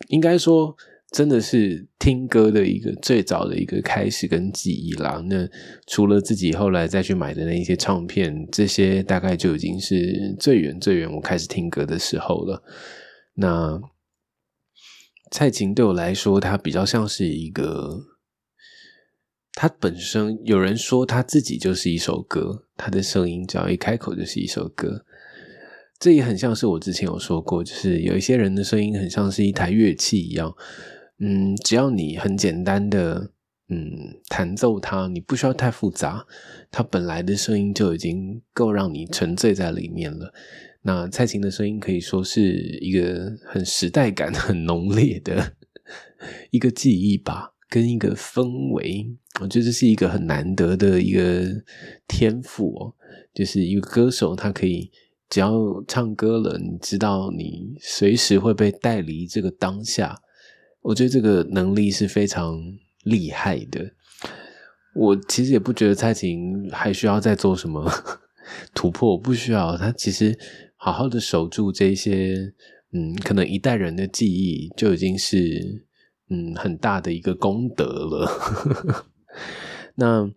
[0.09, 0.75] 应该说
[1.11, 5.23] 真的是听歌的一个最早的一个开始跟记忆啦。
[5.27, 5.47] 那
[5.87, 12.63] 除了自己后来再去买的那一些唱片，这些大概就已经是最远最远我开始听歌的时候了。
[13.35, 13.81] 那。
[15.31, 17.99] 蔡琴对我来说，她比较像是一个，
[19.53, 25.05] 她本身有人说她自己就是一首歌，她的声音只要一开口就是一首歌。
[25.99, 30.51] 这也很像是我之前有说过，就是有一些人的声音很像是一台乐器一样，
[31.19, 33.31] 嗯，只要你很简单的
[33.67, 36.25] 嗯弹奏它，你不需要太复杂，
[36.71, 40.33] 它本来的声音就已经够让你沉醉在里面了。
[40.81, 45.55] 那蔡琴的声音可以说是一个很时代感很浓烈的
[46.51, 49.05] 一个记忆吧，跟一个氛围，
[49.41, 51.63] 我觉得这是一个很难得的一个
[52.07, 52.95] 天赋哦。
[53.33, 54.89] 就是一个歌手，他可以
[55.29, 60.17] 只要唱歌了，你知道你随时会被带离这个当下。
[60.81, 62.59] 我觉得这个能力是非常
[63.03, 63.91] 厉害的。
[64.95, 67.89] 我其实也不觉得蔡琴还需要再做什么
[68.73, 70.37] 突破，不需要他其实。
[70.81, 72.53] 好好的守住这些
[72.93, 75.85] 嗯，可能一代人的记忆就已经是
[76.29, 79.05] 嗯很大的一个功德了。
[79.95, 80.31] 那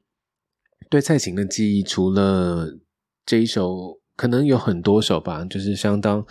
[0.90, 2.76] 对蔡琴的记忆，除了
[3.24, 6.26] 这一首，可能有很多首吧，就是相当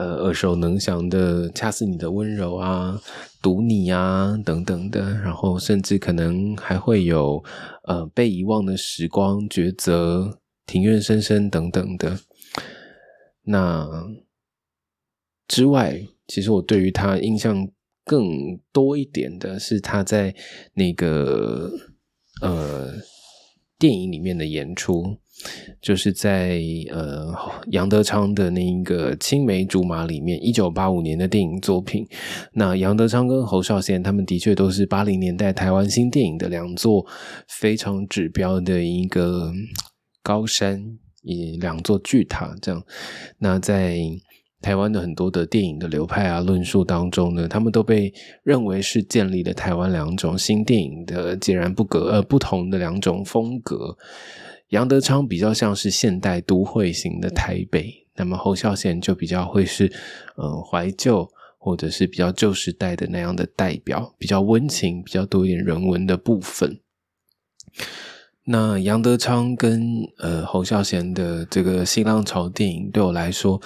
[0.00, 2.98] 呃耳熟能详的《恰似你的温柔》啊，
[3.42, 7.44] 《读你》啊等等的，然后甚至可能还会有
[7.84, 12.18] 呃被遗忘的时光、抉择、庭院深深等等的。
[13.42, 13.86] 那
[15.46, 17.68] 之外，其实我对于他印象
[18.02, 20.34] 更多一点的是他在
[20.72, 21.70] 那个
[22.40, 22.88] 呃
[23.78, 25.18] 电影里面的演出，
[25.80, 27.32] 就是在呃
[27.70, 32.06] 杨德昌的那一个《青梅竹马》里面，一九八五年的电影作品。
[32.52, 37.06] 那杨德昌跟侯孝贤他们的确都是八零年代台湾新电影的两座
[37.48, 39.52] 非常指标的一个
[40.22, 40.98] 高山。
[41.22, 42.82] 以两座巨塔这样，
[43.36, 43.98] 那在
[44.62, 48.10] 台湾的很多的电影的流派啊论述当中呢，他们都被
[48.42, 53.94] 认为是建立了台湾两种新电影的截然不隔呃不同的两种风格。
[54.70, 59.92] 杨德昌比较像是现代都会型的台北，那么侯孝贤就比较会是
[60.36, 61.28] 呃怀旧
[61.58, 66.80] 或者是比较旧时代的那样的代表，比较温情，比较多一点人文的部分。
[68.44, 69.86] 那杨德昌跟
[70.18, 73.60] 呃侯孝贤的这个新浪潮电影，对我来说，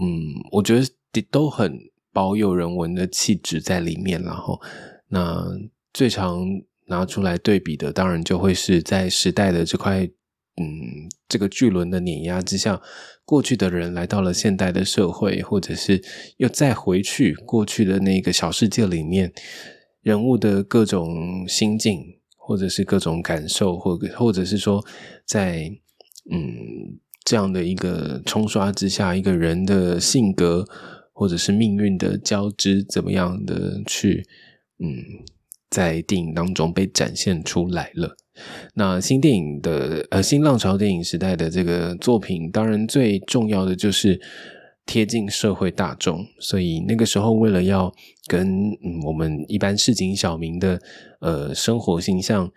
[0.00, 0.06] 嗯，
[0.52, 0.86] 我觉得
[1.30, 1.78] 都很
[2.12, 4.22] 保有人文的气质在里面。
[4.22, 4.60] 然后，
[5.08, 5.44] 那
[5.92, 6.46] 最常
[6.90, 10.04] 拿出来对比的，当然就会是在时代的这块，
[10.60, 12.82] 嗯，这个巨轮的碾压之下，
[13.24, 16.02] 过去的人来到了现代的社会，或者是
[16.36, 19.32] 又再回去过去的那个小世界里面，
[20.02, 22.20] 人物的各种心境。
[22.42, 24.84] 或者是各种感受，或或者是说，
[25.24, 25.70] 在
[26.32, 30.66] 嗯这样的一个冲刷之下，一个人的性格
[31.12, 34.26] 或者是命运的交织，怎么样的去
[34.80, 34.90] 嗯
[35.70, 38.16] 在电影当中被展现出来了？
[38.74, 44.20] 那新电影的呃新浪潮电影时代的这个作品，当然最重要的就是
[44.84, 47.92] 贴近社会大众，所以那个时候为了要
[48.26, 50.80] 跟嗯我们一般市井小民的。
[51.22, 52.50] 呃，生活形象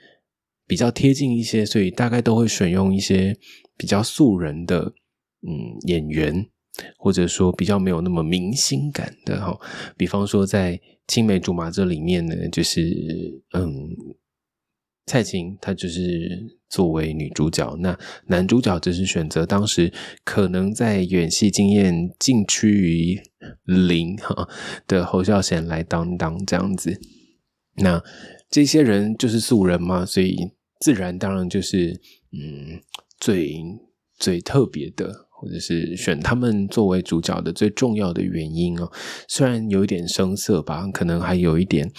[0.66, 3.36] 比较贴近一些，所以大概都会选用一些
[3.76, 4.86] 比较素人的
[5.46, 5.52] 嗯
[5.86, 6.46] 演员，
[6.98, 9.60] 或者说比较没有那么明星感的哈。
[9.98, 13.90] 比方说在《青梅竹马》这里面呢，就是嗯，
[15.06, 19.92] 蔡琴她就是作为女主角，那男主角只是选择当时
[20.24, 23.22] 可能在演戏经验近趋于
[23.64, 24.48] 零哈
[24.88, 27.00] 的侯孝贤来当当这样子，
[27.78, 28.04] 那。
[28.50, 30.38] 这些人就是素人嘛，所以
[30.80, 32.00] 自然当然就是
[32.32, 32.80] 嗯
[33.20, 33.56] 最
[34.20, 38.90] 最特别的，或者是选他们作为主角的最重要的原因哦。
[39.28, 41.92] 虽然有一点生涩吧，可能还有一点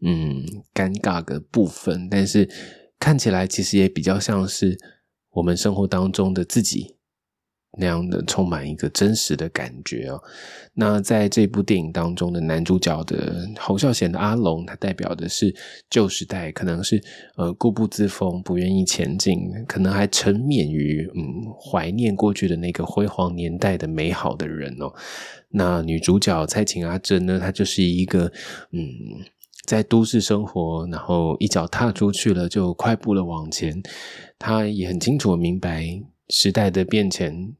[0.00, 2.48] 嗯尴尬的部分，但是
[3.00, 4.78] 看起来其实也比较像是
[5.32, 6.94] 我们生活当中的自己。
[7.78, 10.20] 那样的充满一个真实的感觉哦。
[10.74, 15.54] 那在这部电影当中的男主角的侯孝贤的阿龙，他代表的是
[15.90, 17.02] 旧时代，可能是
[17.36, 24.92] 呃固步自封，不愿意前进，可能还沉湎于嗯怀念过去的那个辉煌年代的美好的人哦。
[25.50, 28.32] 那女主角蔡琴阿珍呢，她就是一个
[28.70, 28.88] 嗯
[29.66, 33.82] 在都市生活，然后一脚踏出去了就快步的往前，
[34.38, 35.86] 她也很清楚明白
[36.30, 37.54] 时代的变迁。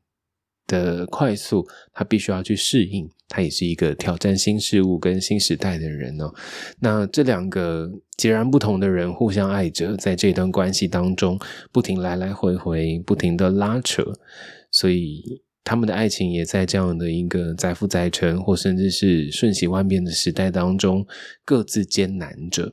[0.67, 6.33] 的快速，他必须要去适应，他也是一个挑战新事物跟新时代的人哦。
[6.81, 11.39] 那这两个截然不同的人互相爱着，在这段关系当中，
[11.71, 14.05] 不停来来回回，不停的拉扯，
[14.71, 21.07] 所以他们的爱情也在这样的一个载浮载沉，或甚至是瞬息万变的时代当中，
[21.45, 22.73] 各自艰难着。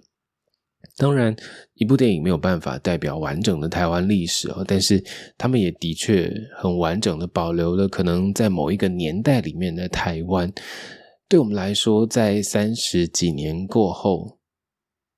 [0.97, 1.33] 当然，
[1.75, 5.01] 一部电影没有办法代表完整的台湾历史哦，但是
[5.37, 10.51] 他们也的确很完整的保留了可能在某一个年代里面的台湾。
[11.29, 14.39] 对我们来说，在三十几年过后，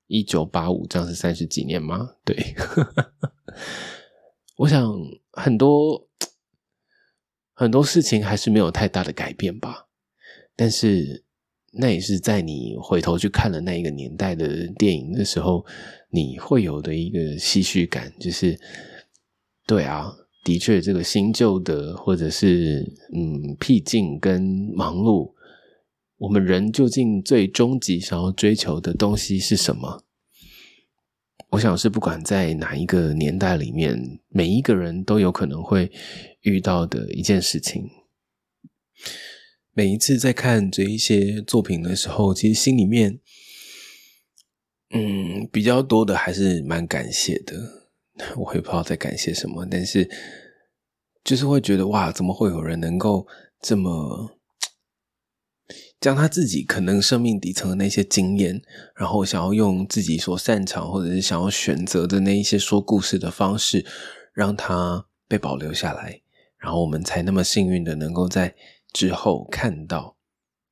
[0.06, 2.10] 一九八五这样是三十几年吗？
[2.24, 2.54] 对，
[4.58, 4.88] 我想
[5.32, 6.08] 很多
[7.54, 9.88] 很多事情还是没有太大的改变吧，
[10.54, 11.21] 但是。
[11.74, 15.64] 那也是在你回头去看了那一个年代的电影的时候，
[16.10, 18.58] 你会有的一个唏嘘感，就是
[19.66, 20.12] 对啊，
[20.44, 24.42] 的确，这个新旧的，或者是嗯僻静跟
[24.74, 25.32] 忙碌，
[26.18, 30.04] 我们人究竟最终极想要追求的东西是什么？
[31.52, 35.90] 我想是不管在哪一个年代里面，每一个人都有可能会
[36.42, 37.88] 遇到的一件事情。
[39.74, 43.20] 每一次在看这一些作品的时候，其实心里面，
[44.90, 47.88] 嗯，比较多的还是蛮感谢的。
[48.36, 50.06] 我也不知道在感谢什么，但是
[51.24, 53.26] 就是会觉得哇，怎么会有人能够
[53.62, 54.38] 这么
[55.98, 58.60] 将他自己可能生命底层的那些经验，
[58.94, 63.86] 然后想要用自己所擅长或者是想要选择的那一些说故事的方式，
[64.34, 66.20] 让他被保留下来，
[66.58, 68.54] 然后我们才那么幸运的能够在。
[68.92, 70.16] 之后看到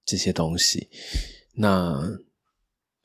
[0.05, 0.89] 这些东西，
[1.55, 1.99] 那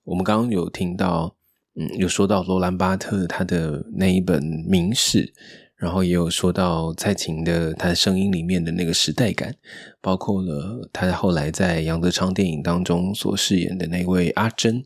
[0.03, 1.35] 我们刚刚有听到，
[1.75, 5.33] 嗯，有说到罗兰巴特他的那一本名士，
[5.75, 9.55] 然后也有说到蔡琴的他的声音里面的那个时代感，
[10.01, 14.83] 包括了他后来在杨德昌电影当中所饰演的那位阿珍。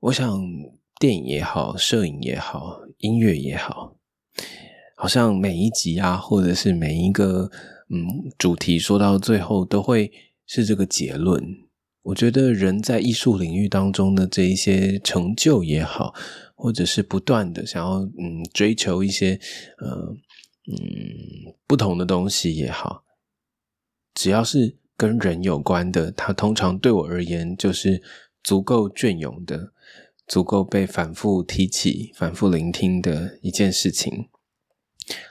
[0.00, 0.40] 我想
[1.00, 3.96] 电影也好，摄影也好，音乐也好，
[4.96, 7.50] 好像每一集啊，或者是每一个。
[7.90, 10.12] 嗯，主题说到最后都会
[10.46, 11.42] 是这个结论。
[12.02, 16.14] 我觉得人在艺术领域当中的这一些成就也好，
[16.54, 19.38] 或者是不断的想要嗯追求一些
[19.78, 20.14] 呃
[20.70, 23.04] 嗯不同的东西也好，
[24.14, 28.02] 只要是跟人有关的，它通常对我而言就是
[28.42, 29.72] 足够隽永的，
[30.26, 34.28] 足够被反复提起、反复聆听的一件事情。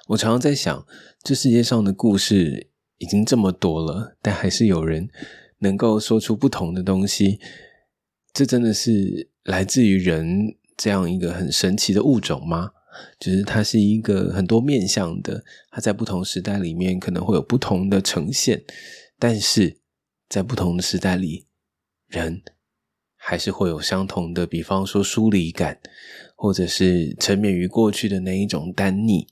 [0.08, 0.86] 我常常在想。
[1.24, 2.70] 这世界上的故事
[3.00, 5.10] 已经这么多了，但还是有人
[5.60, 7.40] 能够说出不同的东西。
[8.32, 12.72] 这真的是来自于人这样一个很神奇的物种吗？
[13.20, 18.64] 就是它是一个很多面向的，它在不同时代里面可能会有不同的呈现，
[19.20, 19.78] 但是
[20.30, 21.46] 在不同的时代里，
[22.08, 22.42] 人
[23.16, 25.78] 还是会有相同的，比方说疏离感，
[26.36, 29.28] 或者是沉湎于过去的那一种单溺，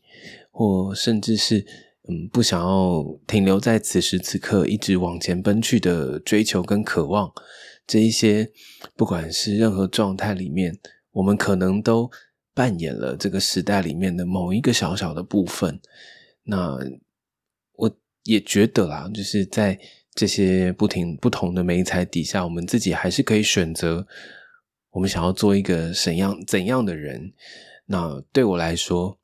[0.56, 1.66] 或甚至是。
[2.08, 7.34] 嗯，不想要停留在此时此刻，一直往前奔去的追求跟渴望，
[7.88, 8.47] 这一些，
[8.95, 10.78] 不管是任何状态里面，
[11.14, 12.08] 我们可能都
[12.53, 15.82] 扮演了这个时代里面的某一个小小的部分。
[16.43, 16.78] 那
[17.76, 17.91] 我
[18.22, 19.76] 也觉得啦，就是在
[20.14, 24.06] 这些不停不同的媒材底下，我们自己还是可以选择，
[24.91, 27.34] 我们想要做一个怎样怎样的人。
[27.88, 29.18] 那对我来说。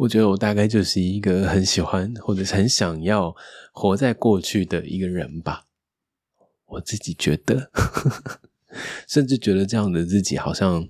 [0.00, 3.36] 我觉得我大概就是一个很喜欢或者是很想要
[3.70, 5.66] 活在过去的一个人吧。
[6.64, 7.70] 我自己觉得，
[9.06, 10.88] 甚至觉得这样的自己好像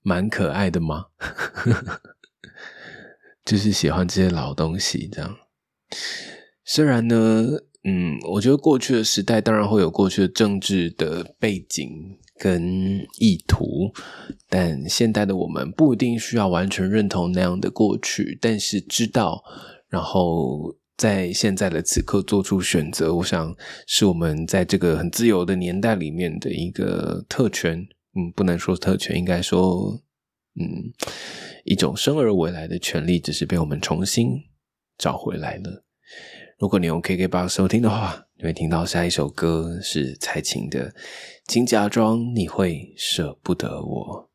[0.00, 1.08] 蛮可爱的嘛。
[3.44, 5.36] 就是喜欢这些老东西，这样。
[6.64, 7.46] 虽然呢，
[7.84, 12.18] 嗯，我觉得过去的时代当然会有过去的政治的背景。
[12.42, 13.92] 跟意图，
[14.48, 19.44] 但现代的我们不一定需要完全认同那样的过去，但是知道，
[19.90, 23.54] 然后在现在的此刻做出选择，我想
[23.86, 27.86] 是我们在这个很自由的年代里面的一个特权。
[28.16, 30.00] 嗯，不能说特权，应该说，
[30.58, 30.90] 嗯，
[31.66, 34.28] 一种生而为来的权利，只是被我们重新
[34.96, 35.84] 找回来了。
[36.60, 40.94] 如果你用 KKBOX 收听的话，你会听到下一首歌是蔡琴的。
[41.46, 44.30] 请假装你会舍不得我。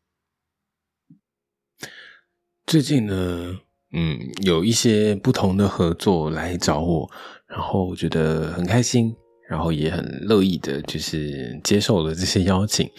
[2.66, 3.60] 最近呢，
[3.94, 7.08] 嗯，有一些不同的合作来找我，
[7.46, 9.16] 然后我觉得很开心，
[9.48, 12.90] 然后也很乐意的，就是接受了这些邀请。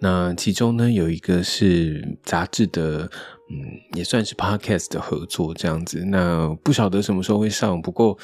[0.00, 3.10] 那其中呢，有一个是杂志的，
[3.50, 6.04] 嗯，也算是 podcast 的合作这样子。
[6.04, 8.16] 那不晓得什么时候会上，不过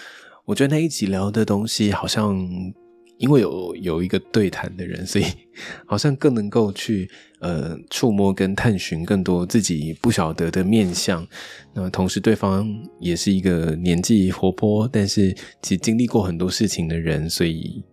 [0.45, 2.74] 我觉得那一集聊的东西好像。
[3.16, 5.24] 因为有有一个对谈的人，所以
[5.86, 11.24] 好像更能够去呃触摸跟探寻更多自己不晓得的面相。
[11.72, 12.68] 那同时，对方
[12.99, 15.32] 也是一个年纪活泼，但是
[15.62, 17.84] 其实经历过很多事情的人，所以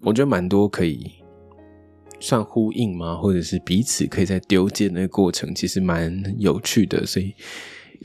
[0.00, 1.10] 我觉得蛮多可以
[2.20, 3.16] 算呼应吗？
[3.16, 7.04] 或者是彼此可以在丢件的过程，其实蛮有趣的。
[7.04, 7.34] 所以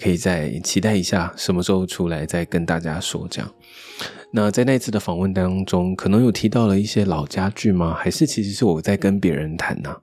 [0.02, 3.52] 可以再期待一下，什么时候出来再跟大家说这样。
[4.32, 7.93] 那在那次的访问当中，可能有提到了一些老家具吗？
[7.93, 9.95] 还是其实是我在跟别人谈呢？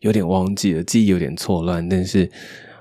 [0.00, 1.88] 有点忘记了，记忆有点错乱。
[1.88, 2.28] 但是，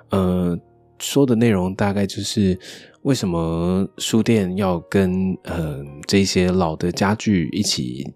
[0.10, 0.58] 呃，
[1.00, 2.58] 说的内容大概就是
[3.04, 8.12] 为什么书店要跟呃这些老的家具一起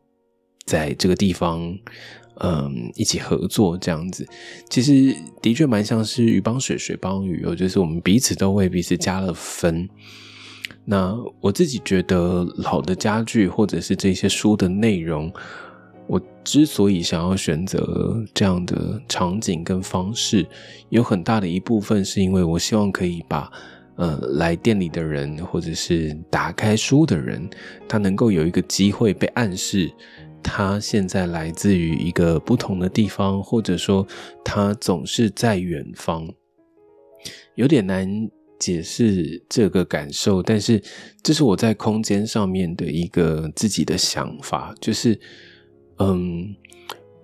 [0.66, 1.72] 在这个地方，
[2.42, 4.28] 嗯，一起合作这样子。
[4.70, 9.88] 其实的确蛮像是鱼帮水，水帮鱼，哦，就是我们彼此都为彼此加了分。
[10.84, 15.32] 那我自己觉得，老的家具或者是这些书的内容，
[16.08, 20.46] 我之所以想要选择这样的场景跟方式，
[20.90, 23.52] 有很大的一部分是因为我希望可以把
[23.96, 27.50] 呃，来店里的人，或者是打开书的人，
[27.88, 29.90] 他能够有一个机会被暗示，
[30.46, 34.06] 他现在来自于一个不同的地方，或者说
[34.43, 36.32] 他总是在远方，
[37.56, 38.08] 有点难
[38.60, 40.80] 解释这个感受，但是
[41.24, 45.20] 这是我在空间上面的一个自己的想法，就是，
[45.98, 46.56] 嗯，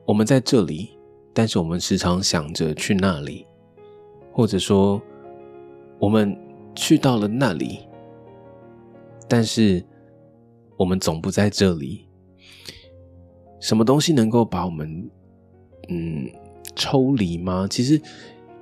[0.06, 0.90] 我们在这里，
[1.34, 3.46] 但是我们时常想着去那里，
[4.34, 5.00] 或者说
[6.00, 6.36] 我们。
[6.74, 7.80] 去到了那里，
[9.28, 9.84] 但是
[10.78, 12.08] 我们总不在这里。
[13.62, 15.10] 什么东西能够把我们
[15.88, 16.28] 嗯
[16.76, 17.66] 抽离吗？
[17.70, 18.02] 其实，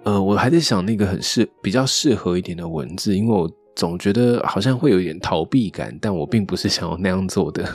[0.03, 7.67] 呃，我还在想那个很适比较适合一点的文字，因为我总觉得好像会有一点逃避感，但我并不是想要那样做的。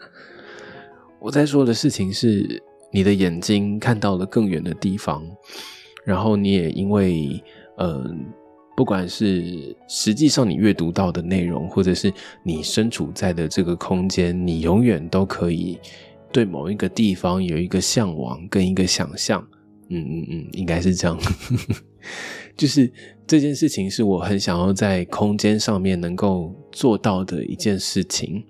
[1.18, 2.62] 我在说的事情是，
[2.92, 5.24] 你的眼睛看到了更远的地方，
[6.04, 7.42] 然后你也因为
[7.78, 8.26] 嗯。
[8.76, 12.10] 不管是实际上你阅读到的内容，或者是
[12.42, 15.78] 你身处在的这个空间，你永远都可以
[16.32, 19.46] 对某一个地方有一个向往跟一个想象。
[19.88, 21.18] 嗯嗯嗯，应该是这样。
[22.56, 22.90] 就是
[23.26, 28.44] 这件事情是我很想要在空间上面能够做到的一件事情。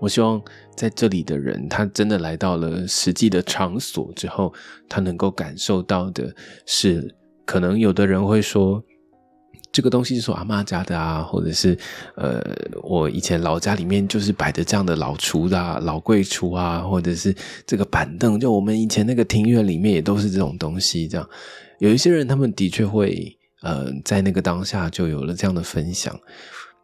[0.00, 0.42] 我希望
[0.76, 4.52] 在这里的人，他真的来到了实际的场所之后，
[4.88, 6.34] 他能够感受到的
[6.66, 8.82] 是，可能有的人会说。
[9.76, 11.78] 这个东西是我阿妈家的啊，或者是
[12.14, 12.42] 呃，
[12.82, 21.06] 我以前老家里面就是摆的这样的老橱的老柜橱啊，或者是这个板凳，就我们以前那个庭院里面也都是这种东西。
[21.06, 21.28] 这样，
[21.78, 26.18] 有一些人他们的确会呃，在那个当下就有了这样的分享。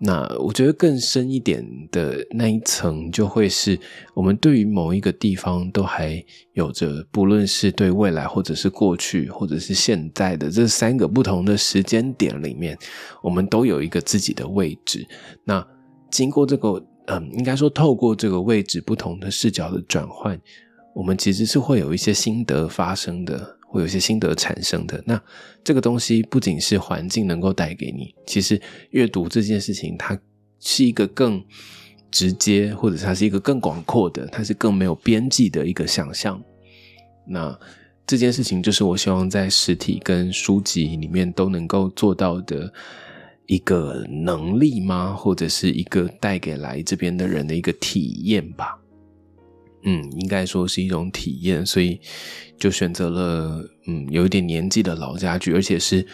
[0.05, 3.79] 那我觉得更深一点的那一层，就会是
[4.15, 6.21] 我们对于某一个地方都还
[6.55, 12.77] 有着，不论是对未来，或者是过去，或者是现在的这三个不同的时间点里面，
[13.23, 15.07] 我们都有一个自己的位置。
[15.45, 15.65] 那
[16.11, 20.37] 经过这个，嗯，应该说透过这个位置不同的视角的转换，
[20.97, 23.57] 我们其实是会有一些心得发生的。
[23.73, 25.03] 会有些心得产生的。
[25.07, 25.21] 那
[25.65, 28.61] 这个东西不仅是环境能够带给你，其实
[28.91, 30.19] 阅读这件事情，它
[30.61, 31.43] 是一个更
[32.11, 36.41] 直接，或者它是一个更广阔的，它是更没有边际的一个想象。
[37.27, 37.59] 那
[38.07, 42.71] 这件事情就是我希望在实体跟书籍里面都能够做到的
[43.47, 45.15] 一个能力吗？
[45.15, 48.79] 或者是一个带给来这边的人的一个体验吧。
[49.85, 52.01] 嗯，应该说是一种体验，所以
[52.59, 56.07] 就选择了嗯有一点年纪的老家具，而且是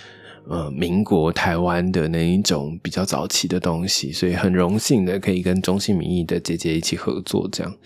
[0.48, 7.76] 呃民国台湾的那一种比较早期的东西，所以很荣幸的可以跟中信民意的姐姐一起合作这样。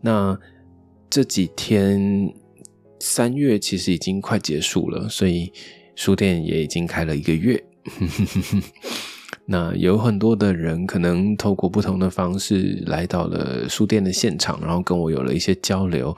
[0.00, 0.38] 那
[1.10, 2.32] 这几天
[3.00, 5.52] 三月其实已经快结束了，所以
[5.96, 7.62] 书店也已经开了一个月。
[9.52, 16.16] 那有很多的人可能透过不同的方式来到了书店的现场，然后跟我有了一些交流。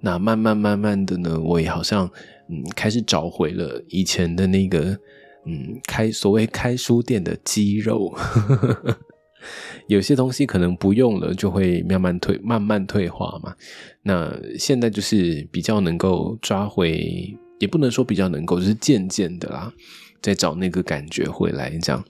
[0.00, 2.08] 那慢慢慢慢的呢，我也好像
[2.48, 4.96] 嗯开始找回了以前的那个
[5.44, 8.16] 嗯开所谓开书店的肌肉。
[9.88, 13.56] 有些东西可能不用了，就会慢慢退慢慢退化嘛。
[14.02, 19.72] 那现在就是比较能够抓回，也不能说比较能够，就是渐渐的啦，
[20.22, 22.04] 在找那个感觉回来这样。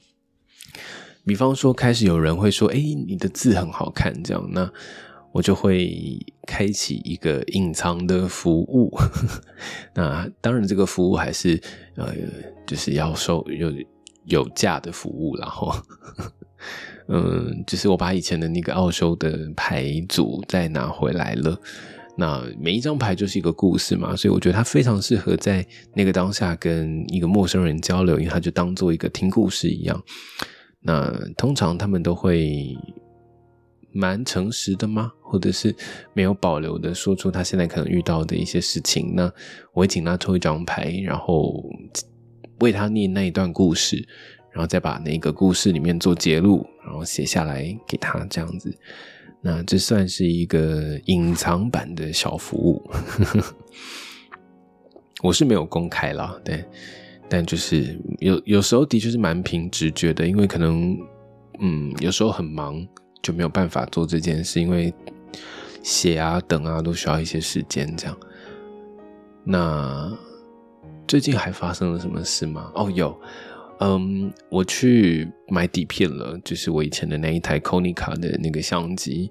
[1.29, 2.77] 比方说，开始有人会说：“哎，
[3.07, 4.69] 你的字很好看。”这样，那
[5.31, 8.91] 我就会开启一个隐藏的服务。
[9.95, 11.61] 那当然，这个服务还是
[11.97, 12.15] 呃，
[12.67, 13.71] 就是要收有
[14.25, 15.37] 有价的服务。
[15.37, 15.73] 然后，
[17.09, 21.61] 嗯，就是我把以前的那个奥修的牌组再拿回来了。
[22.17, 25.65] 那每一张牌就是一个故事嘛，所以我觉得它非常适合在
[25.95, 30.03] 那个当下跟一个陌生人交流，因为它就当做一个听故事一样。
[30.81, 32.77] 那通常他们都会
[33.93, 35.13] 蛮诚实的吗？
[35.21, 35.75] 或者是
[36.15, 39.13] 没有保留的说出他现在可能遇到的一些事情？
[39.15, 39.25] 那
[39.73, 41.63] 我会请他抽一张牌，然后
[42.61, 44.07] 为他念那一段故事，
[44.53, 48.73] 然后再把那个故事里面做揭露，然后写下来给他这样子。
[49.41, 52.91] 那这算是一个隐藏版的小服务，
[55.23, 56.65] 我是没有公开了，对。
[57.29, 60.97] 但就是有有时候的确是蛮凭直觉的，因为可能
[61.61, 62.87] 嗯有时候很忙
[63.23, 64.93] 就没有办法做这件事，因为
[65.83, 68.17] 写啊等啊都需要一些时间这样。
[69.45, 70.11] 那
[71.07, 72.71] 最近还发生了什么事吗？
[72.75, 73.19] 哦有，
[73.81, 79.31] 嗯我去买底片了，就是我以前的那一台 Konica 的那个相机，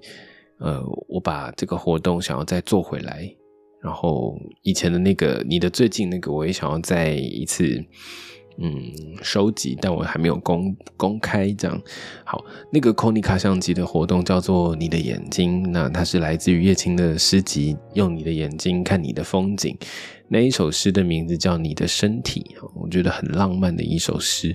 [0.58, 3.34] 呃我把这个活动想要再做回来。
[3.80, 7.84] 然后以前的那个，你的最近那个，我也想要再一次
[8.58, 8.82] 嗯
[9.22, 11.80] 收集，但我还没有公公开这样。
[12.24, 19.76] 好，那个 KONI 卡相机的活动叫做你的眼睛，那它是来自于叶青的诗集，用你的眼睛看你的风景。
[20.26, 24.54] 那一首诗的名字叫你的身体，我觉得很浪漫的一首诗。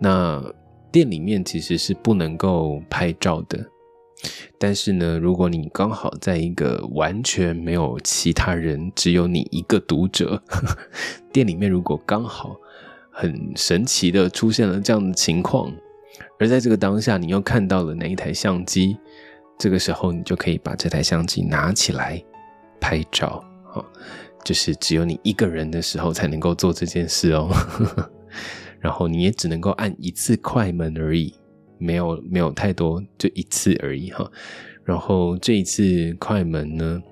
[0.00, 0.42] 那
[0.90, 3.64] 店里面其实是不能够拍照的。
[4.58, 10.42] 但是呢，如果你刚好在一个完全没有其他人，只有你一个读者
[11.32, 12.56] 店里面，如果刚好
[13.10, 15.72] 很神奇的出现了这样的情况，
[16.38, 18.96] 而在这个当下，你又看到了那一台相机，
[19.58, 22.22] 这个时候你就可以把这台相机拿起来
[22.80, 23.44] 拍照
[23.74, 23.84] 啊，
[24.44, 28.10] 就是只有你一个人的时候才能够做这件事哦，呵 呵
[28.80, 31.34] 然后你也只能够按一次快门而已。
[31.78, 34.30] 没有没有太多，就一次而已哈。
[34.84, 37.02] 然后这一次快门呢，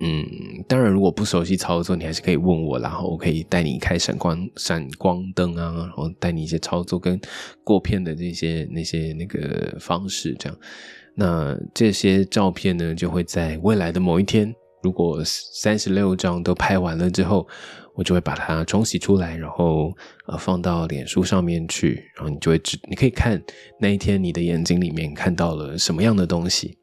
[0.00, 0.26] 嗯，
[0.66, 7.20] 当然如果不熟悉操作，你还是可以问我，然后我可以带你开闪光闪光灯啊，然后带你一些操作跟
[7.62, 10.58] 过片的这些那些那个方式这样。
[11.14, 17.46] 那这些照片呢，就会在未来的某一天，如果三十六张都拍完了之后。
[17.92, 19.92] 我就会把它冲洗出来，然后
[20.26, 23.42] 呃放到脸书上面去，然后你就会知，你可以看
[23.78, 26.78] 那一天你的眼睛里面看到了什么样的东西。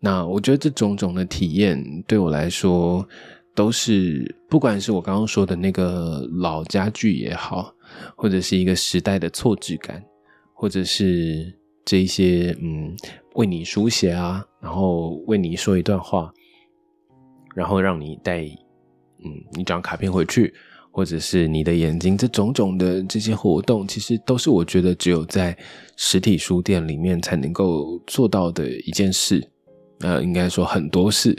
[0.00, 3.06] 那我觉得这种种的体验对我来说，
[3.54, 7.72] 都是不管是我刚刚说的那个老家具也好，
[8.16, 10.02] 或者是一个时代的错置感，
[10.54, 11.54] 或者是
[11.84, 12.96] 这一些嗯
[13.34, 16.32] 为你书写啊，然后为你说一段话，
[17.54, 18.46] 然后让你带。
[19.22, 20.50] 嗯，一张卡片回去，
[20.90, 25.54] 或者是你的眼睛，这种种的这些活动，其实都是我觉得只有在
[25.94, 29.46] 实体书店里面才能够做到的一件事。
[29.98, 31.36] 呃，应该说很多事。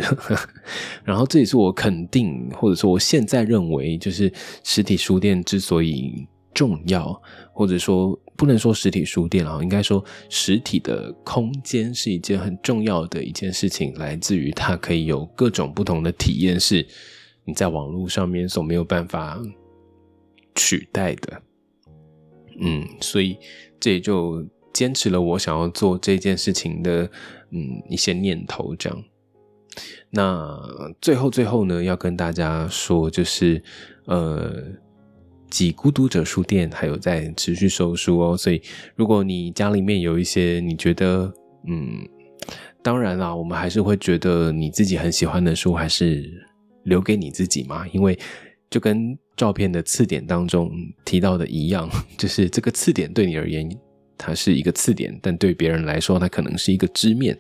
[1.04, 4.32] 然后这也是我肯定，或者说我现在认为，就是
[4.64, 7.20] 实体书店之所以重要，
[7.54, 16.88] 或者说不能说实体书店啊，应该说实体的空间是一件很重要的一件事情，来自于它可以有各种不同的体验是。
[17.44, 19.42] 你在网络上面所没有办法
[20.54, 21.42] 取代的，
[22.60, 23.36] 嗯，所以
[23.80, 27.10] 这也就坚持了我想要做这件事情的，
[27.50, 28.76] 嗯，一些念头。
[28.76, 29.04] 这样，
[30.12, 30.56] 那
[31.02, 33.62] 最后最后呢，要跟大家说，就是
[34.06, 34.64] 呃，
[35.52, 38.36] 几孤独者书店还有在持续收书哦。
[38.36, 38.60] 所以，
[38.96, 41.32] 如果你家里面有一些你觉得，
[41.68, 42.08] 嗯，
[42.82, 46.48] 当然啦，我们还是会觉得你自己很喜欢的书，还是。
[46.86, 47.88] 留给你自己嘛？
[47.90, 48.18] 因为
[48.68, 50.72] 就跟照片的次点当中
[51.06, 51.88] 提到的一样，
[52.18, 53.70] 就是这个次点对你而言，
[54.18, 57.38] 它是一个次点，但对别人来说，它可能是一个知面。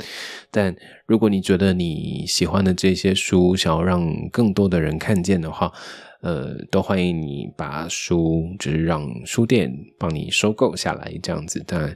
[0.52, 0.76] 但
[1.08, 5.74] 如果你觉得你喜欢的这些书，想要让更多的人看见的话，
[6.22, 11.64] 呃，都欢迎你把书就是让书店帮你收购下来，这样子。
[11.68, 11.96] 但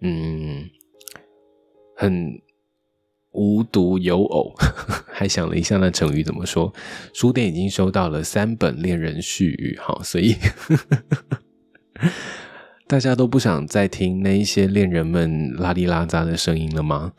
[0.00, 0.68] 嗯，
[1.96, 2.40] 很。
[3.36, 4.54] 无独有偶，
[5.12, 6.72] 还想了一下那成语怎么说？
[7.12, 10.36] 书店已经收到了三本恋人絮语，好，所以
[12.86, 17.12] 大家都不想再听那一些恋人们拉里拉扎的声音了吗？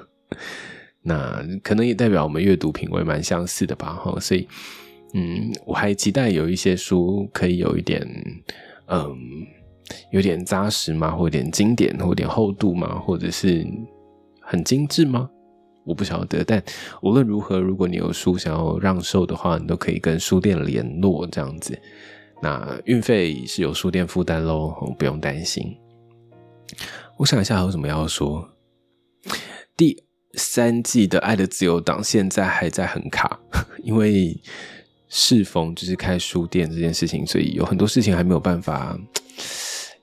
[1.04, 4.48] 那可能也代表我们阅读品味蛮相似的吧，哈，所以
[5.14, 8.06] 嗯，我还期待有一些书可以有一点
[8.86, 9.16] 嗯，
[10.10, 13.66] 有点扎实嘛，或有点经典，或有点厚度嘛，或者是。
[14.50, 15.28] 很精致吗？
[15.84, 16.42] 我不晓得。
[16.42, 16.64] 但
[17.02, 21.78] 无论如何，如果你有书想要让售的话，你都可以跟书店联络这样子。
[22.40, 25.76] 那运费是由书店负担喽，不用担心。
[27.18, 28.48] 我想一下还有什么要说。
[29.76, 30.02] 第
[30.32, 33.38] 三季的《爱的自由党》现在还在很卡，
[33.82, 34.34] 因为
[35.08, 38.98] 适逢就是开书店这件事情，所以有很多事情还没有办法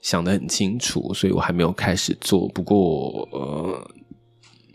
[0.01, 2.47] 想得很清楚，所以我还没有开始做。
[2.49, 3.91] 不过呃。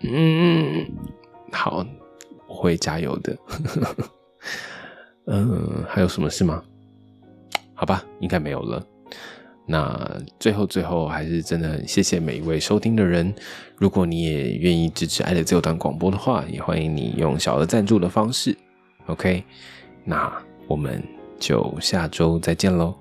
[0.02, 0.90] 嗯，
[1.52, 1.84] 好，
[2.48, 3.36] 我会加油的。
[5.26, 6.62] 嗯， 还有什么事吗？
[7.74, 8.82] 好吧，应该没有了。
[9.66, 13.30] 那最后最后，还是真的很谢谢每一位收听的人。
[13.76, 18.56] 如果你也愿意支持爱的自由党广播的话，也欢迎你用小额赞助的方式。
[19.04, 19.44] OK，
[20.10, 21.00] 那我们
[21.38, 22.92] 就下周再见喽。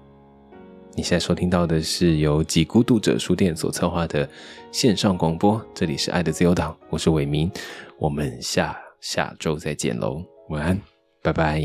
[0.96, 4.30] 你现在收听到的是由几孤独者书店所策划的
[4.72, 7.52] 线上广播，这里是爱的自由党，我是伟明，
[7.98, 10.80] 我们下下周再见喽，晚安，
[11.24, 11.60] 拜拜。